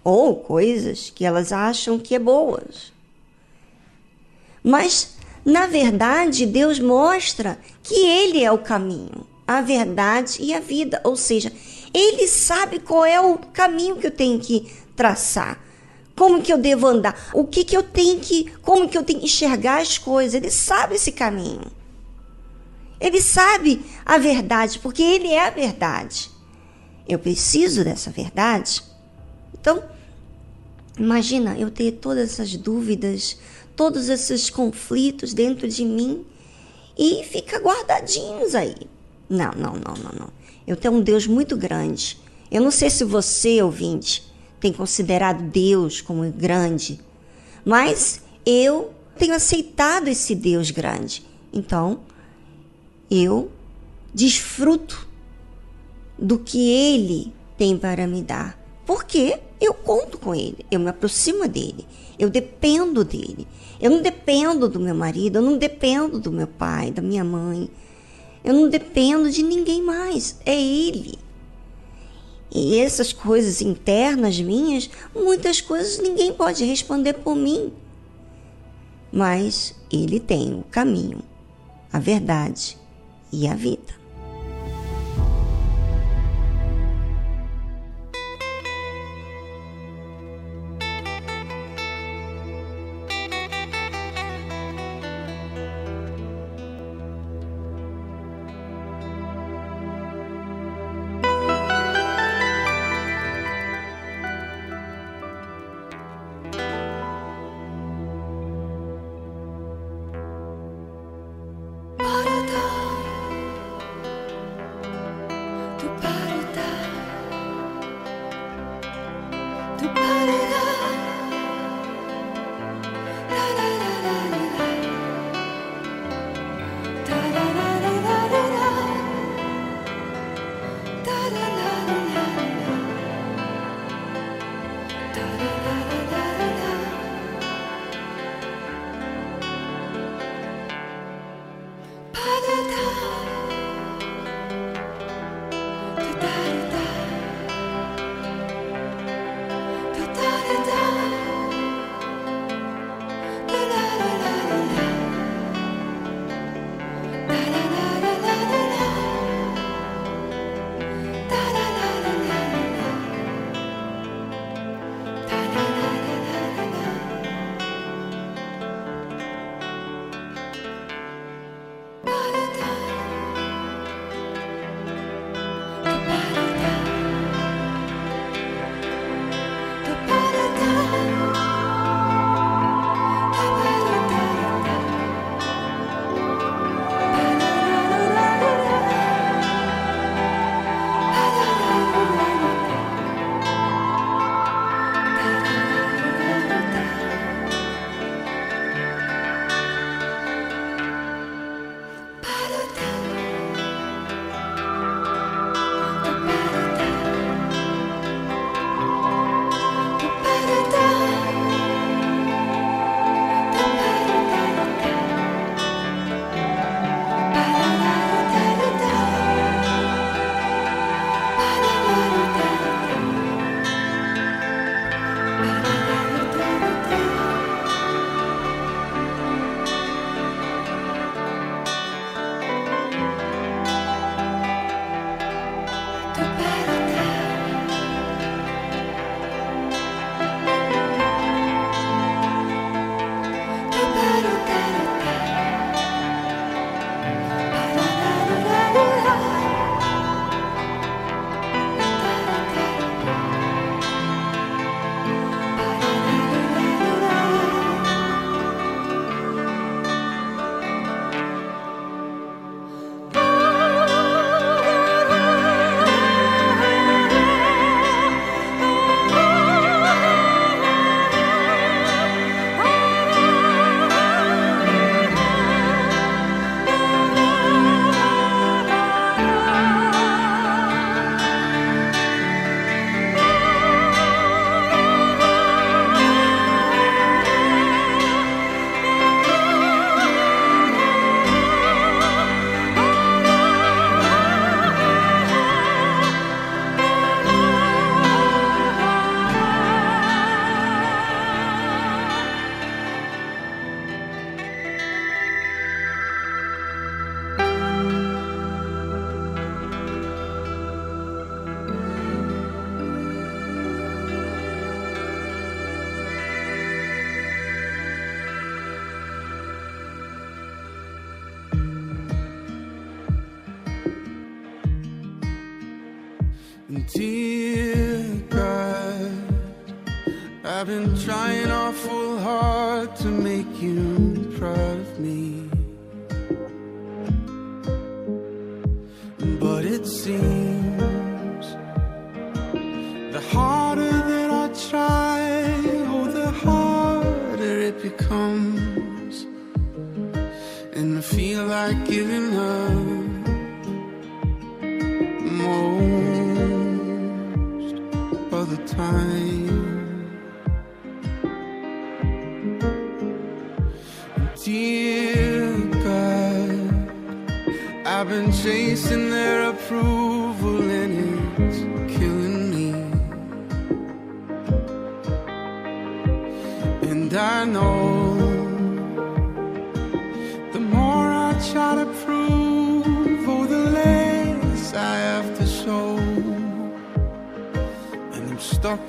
Ou 0.03 0.35
coisas 0.35 1.11
que 1.15 1.25
elas 1.25 1.53
acham 1.53 1.97
que 1.97 2.17
é 2.17 2.19
boas. 2.19 2.93
Mas, 4.65 5.17
na 5.45 5.69
verdade, 5.69 6.45
Deus 6.45 6.81
mostra 6.81 7.57
que 7.85 7.95
Ele 7.95 8.43
é 8.43 8.51
o 8.51 8.59
caminho, 8.59 9.31
a 9.47 9.61
verdade 9.61 10.39
e 10.41 10.55
a 10.55 10.61
vida. 10.61 11.01
Ou 11.05 11.17
seja, 11.17 11.53
Ele 11.93 12.27
sabe 12.27 12.79
qual 12.79 13.05
é 13.05 13.21
o 13.21 13.39
caminho 13.39 13.97
que 13.97 14.07
eu 14.07 14.11
tenho 14.11 14.39
que 14.41 14.73
traçar. 14.97 15.61
Como 16.17 16.43
que 16.43 16.53
eu 16.53 16.59
devo 16.59 16.87
andar? 16.87 17.31
O 17.33 17.45
que 17.45 17.65
que 17.65 17.77
eu 17.77 17.83
tenho 17.83 18.21
que, 18.21 18.51
como 18.63 18.89
que 18.89 18.97
eu 18.97 19.03
tenho 19.03 19.21
que 19.21 19.27
enxergar 19.27 19.81
as 19.81 19.99
coisas? 19.99 20.35
Ele 20.35 20.51
sabe 20.51 20.95
esse 20.95 21.13
caminho. 21.13 21.71
Ele 23.01 23.21
sabe 23.21 23.85
a 24.05 24.19
verdade, 24.19 24.79
porque 24.79 25.03
ele 25.03 25.29
é 25.29 25.47
a 25.47 25.51
verdade. 25.51 26.31
Eu 27.09 27.19
preciso 27.19 27.83
dessa 27.83 28.11
verdade. 28.11 28.83
Então, 29.53 29.83
imagina 30.97 31.59
eu 31.59 31.71
ter 31.71 31.93
todas 31.93 32.31
essas 32.31 32.55
dúvidas, 32.57 33.37
todos 33.75 34.09
esses 34.09 34.51
conflitos 34.51 35.35
dentro 35.35 35.67
de 35.67 35.85
mim 35.85 36.25
e 36.97 37.25
fica 37.25 37.59
guardadinhos 37.59 38.55
aí. 38.55 38.92
Não, 39.33 39.51
não, 39.53 39.73
não, 39.73 39.95
não, 39.95 40.13
não. 40.21 40.29
Eu 40.67 40.77
tenho 40.77 40.93
um 40.93 41.01
Deus 41.01 41.27
muito 41.27 41.57
grande. 41.57 42.19
Eu 42.51 42.61
não 42.61 42.71
sei 42.71 42.91
se 42.91 43.03
você, 43.03 43.63
ouvinte, 43.63 44.31
tem 44.61 44.71
considerado 44.75 45.43
Deus 45.43 46.03
como 46.03 46.31
grande, 46.31 47.01
mas 47.65 48.21
eu 48.45 48.93
tenho 49.17 49.35
aceitado 49.35 50.09
esse 50.09 50.35
Deus 50.35 50.71
grande. 50.71 51.25
Então, 51.51 52.01
eu 53.11 53.51
desfruto 54.13 55.09
do 56.19 56.39
que 56.39 56.69
ele 56.69 57.33
tem 57.57 57.79
para 57.79 58.07
me 58.07 58.21
dar. 58.21 58.61
Porque 58.85 59.41
eu 59.59 59.73
conto 59.73 60.19
com 60.19 60.35
ele, 60.35 60.67
eu 60.71 60.79
me 60.79 60.91
aproximo 60.91 61.49
dele, 61.49 61.87
eu 62.19 62.29
dependo 62.29 63.03
dele. 63.03 63.47
Eu 63.81 63.91
não 63.91 64.03
dependo 64.03 64.69
do 64.69 64.79
meu 64.79 64.95
marido, 64.95 65.39
eu 65.39 65.43
não 65.43 65.57
dependo 65.57 66.21
do 66.21 66.31
meu 66.31 66.47
pai, 66.47 66.91
da 66.91 67.01
minha 67.01 67.25
mãe. 67.25 67.71
Eu 68.45 68.55
não 68.55 68.69
dependo 68.69 69.31
de 69.31 69.43
ninguém 69.43 69.83
mais, 69.83 70.39
é 70.45 70.61
ele. 70.61 71.19
E 72.55 72.79
essas 72.79 73.13
coisas 73.13 73.63
internas 73.63 74.39
minhas, 74.41 74.91
muitas 75.15 75.61
coisas 75.61 75.99
ninguém 75.99 76.33
pode 76.33 76.65
responder 76.65 77.15
por 77.15 77.35
mim. 77.35 77.73
Mas 79.11 79.75
ele 79.91 80.21
tem 80.21 80.53
o 80.55 80.65
caminho, 80.65 81.23
a 81.93 81.99
verdade 81.99 82.77
e 83.33 83.47
a 83.47 83.55
vida. 83.55 84.02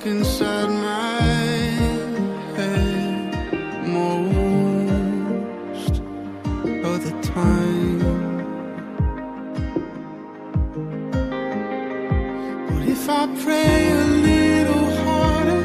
inside 0.06 0.68
my 0.68 1.20
head 2.56 3.86
most 3.86 5.94
of 6.84 7.04
the 7.04 7.12
time. 7.22 7.98
But 12.68 12.82
if 12.86 13.08
I 13.08 13.26
pray 13.42 13.90
a 13.90 13.92
little 14.28 14.90
harder, 15.04 15.62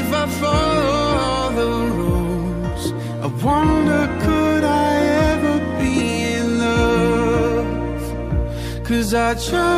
if 0.00 0.08
I 0.12 0.26
follow 0.40 1.06
all 1.26 1.50
the 1.50 1.70
rules, 1.98 2.84
I 3.22 3.24
wonder 3.44 4.02
could 4.24 4.64
I 4.64 4.92
ever 5.30 5.56
be 5.78 5.94
in 6.34 6.46
love? 6.58 8.02
Cause 8.84 9.14
I 9.14 9.34
chose. 9.34 9.77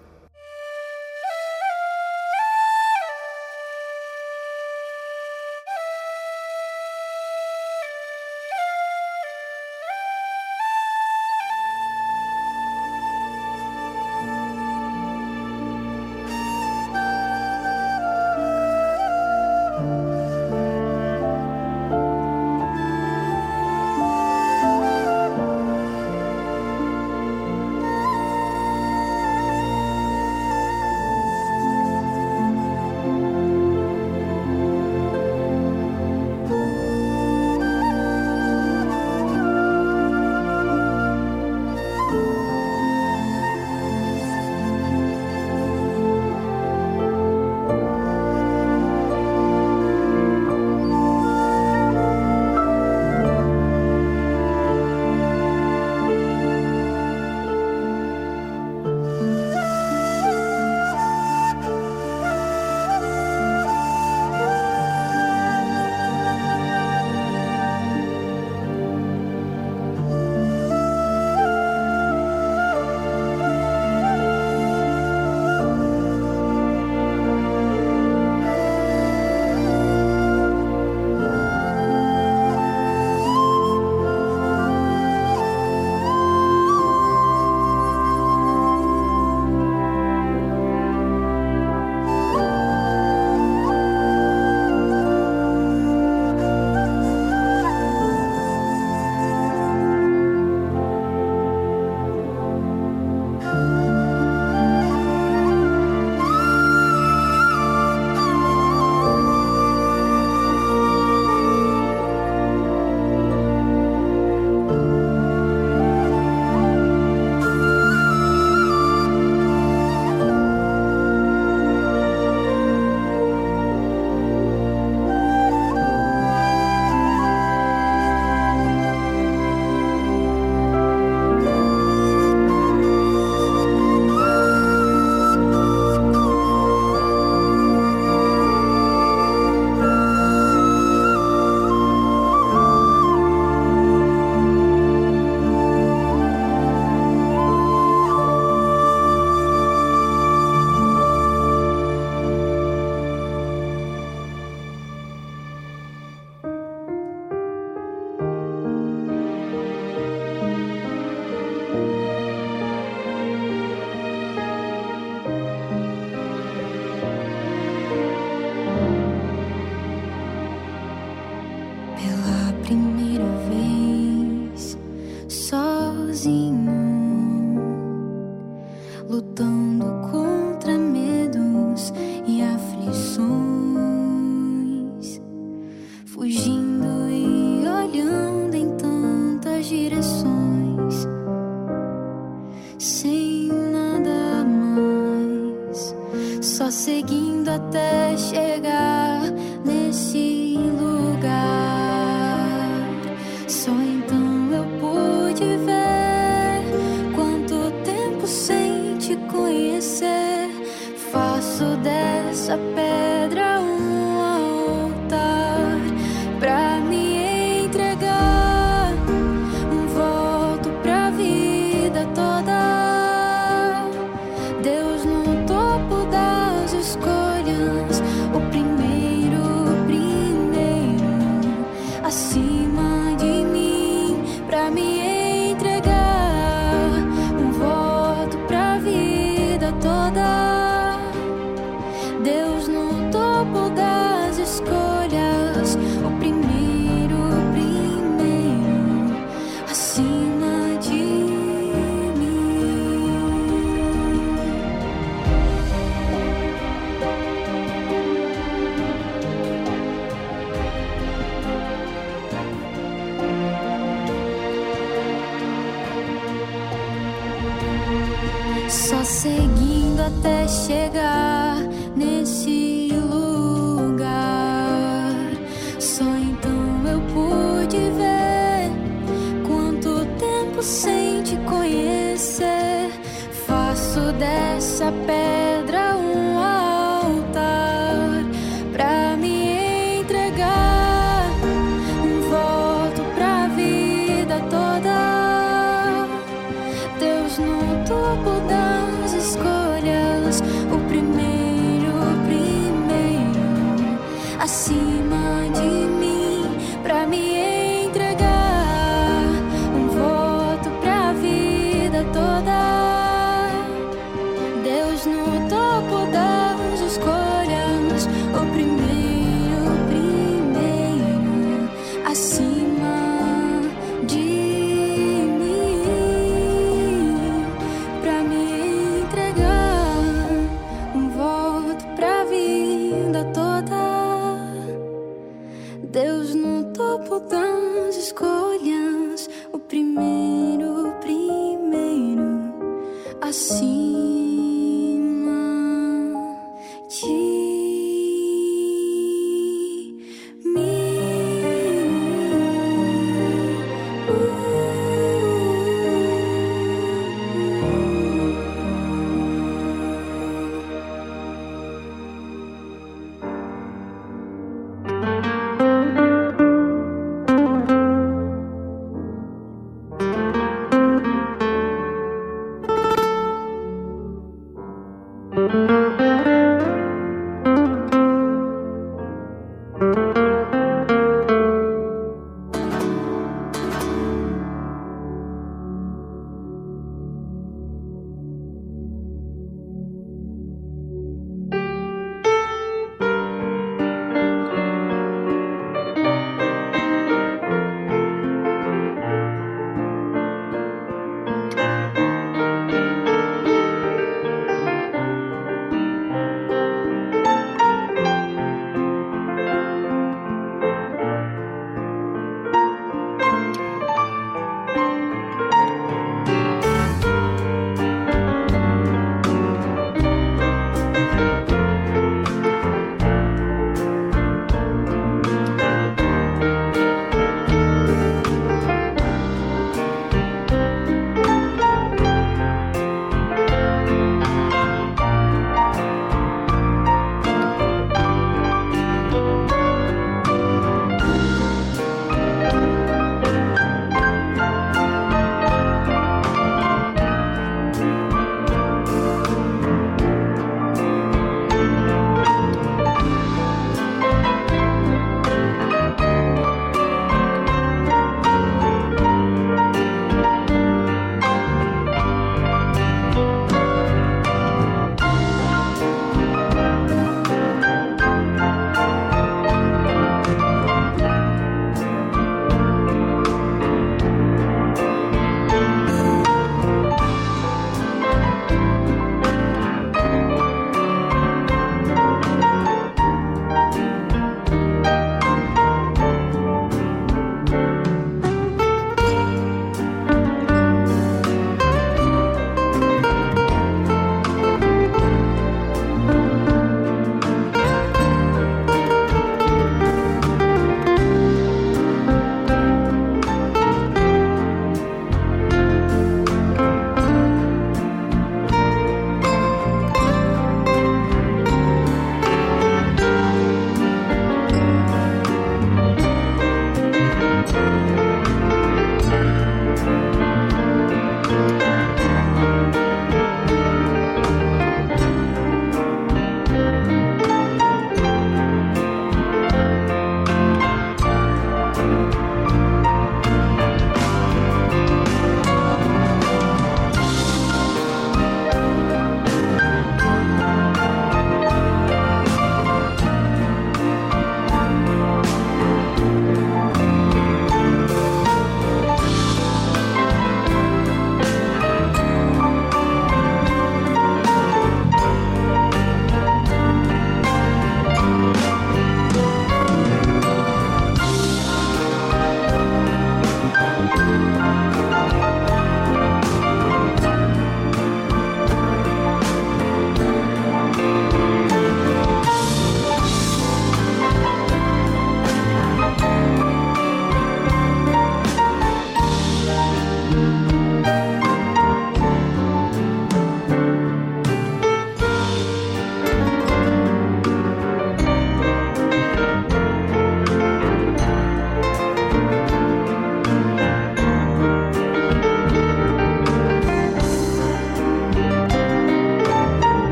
Soy 203.51 203.90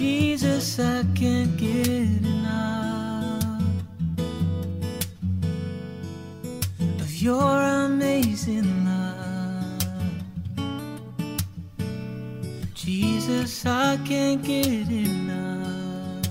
Jesus, 0.00 0.78
I 0.78 1.04
can't 1.14 1.54
get 1.58 1.86
enough 1.86 3.44
of 6.98 7.12
your 7.20 7.60
amazing 7.84 8.86
love. 8.86 9.84
Jesus, 12.72 13.66
I 13.66 13.98
can't 14.06 14.42
get 14.42 14.88
enough. 14.88 16.26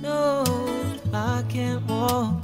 No, 0.00 0.42
I 1.12 1.44
can't 1.50 1.86
walk. 1.86 2.43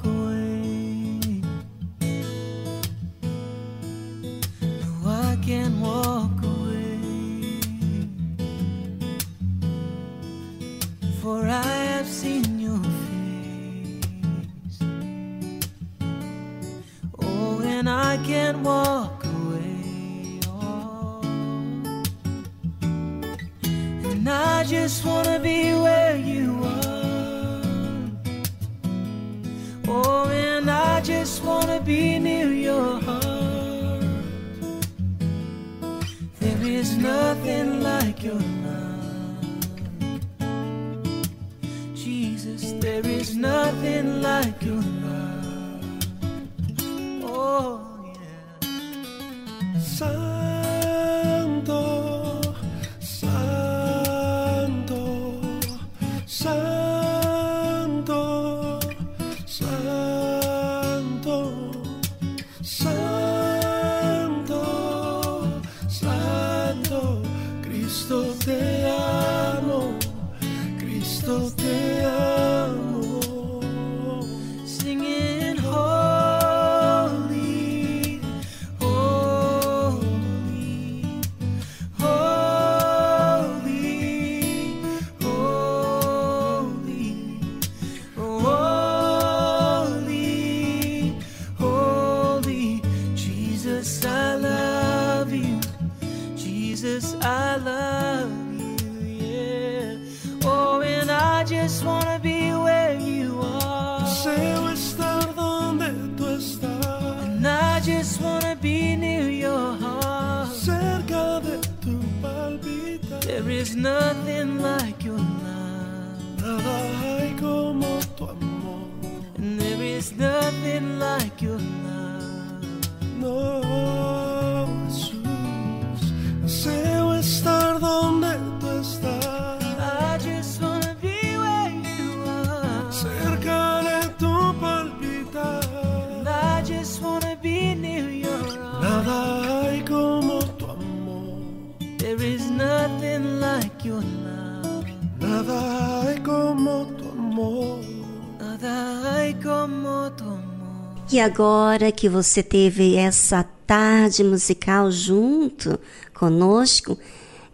E 151.20 151.22
agora 151.22 151.92
que 151.92 152.08
você 152.08 152.42
teve 152.42 152.96
essa 152.96 153.44
tarde 153.66 154.24
musical 154.24 154.90
junto 154.90 155.78
conosco, 156.14 156.98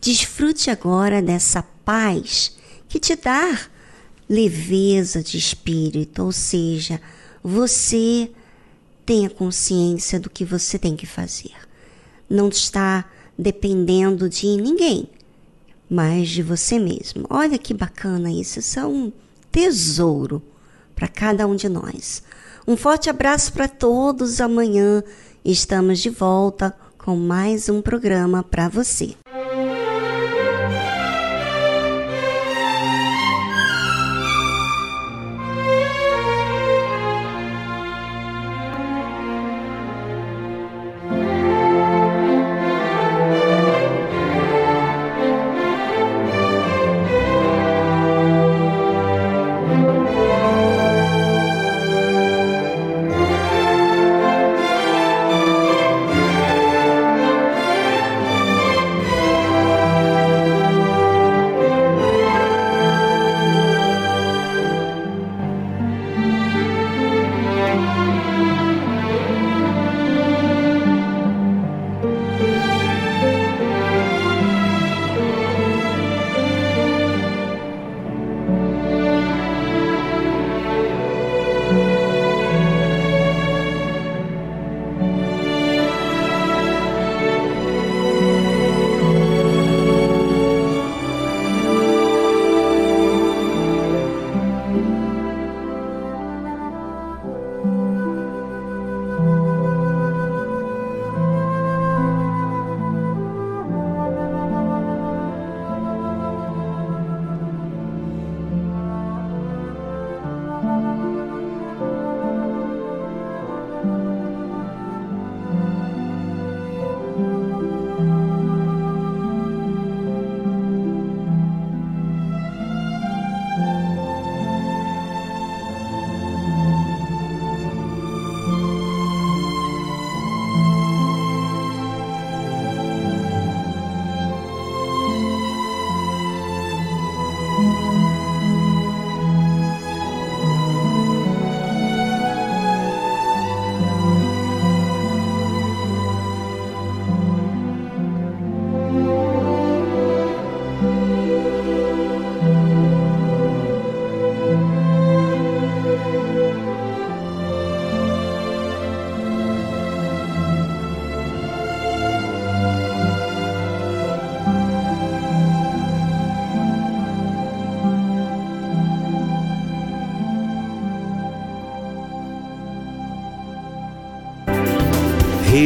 desfrute 0.01 0.70
agora 0.70 1.20
dessa 1.20 1.64
paz 1.84 2.56
que 2.88 3.01
te 3.01 3.16
dá 3.16 3.59
leveza 4.28 5.20
de 5.20 5.36
espírito, 5.36 6.22
ou 6.22 6.30
seja, 6.30 7.01
você 7.43 8.30
tenha 9.05 9.28
consciência 9.28 10.20
do 10.20 10.30
que 10.30 10.44
você 10.44 10.78
tem 10.78 10.94
que 10.94 11.05
fazer. 11.05 11.56
Não 12.30 12.48
está 12.48 13.05
dependendo 13.36 14.28
de 14.28 14.47
ninguém, 14.47 15.10
mas 15.90 16.28
de 16.28 16.40
você 16.40 16.78
mesmo. 16.78 17.26
Olha 17.28 17.59
que 17.59 17.74
bacana 17.74 18.30
isso, 18.30 18.60
isso 18.60 18.78
é 18.78 18.86
um 18.86 19.12
tesouro 19.51 20.40
para 20.94 21.09
cada 21.09 21.48
um 21.48 21.56
de 21.56 21.68
nós. 21.68 22.22
Um 22.66 22.76
forte 22.76 23.09
abraço 23.09 23.52
para 23.52 23.68
todos. 23.68 24.40
Amanhã 24.40 25.01
estamos 25.44 26.01
de 26.01 26.10
volta 26.10 26.74
com 26.98 27.14
mais 27.14 27.68
um 27.68 27.80
programa 27.80 28.43
para 28.43 28.68
você. 28.68 29.14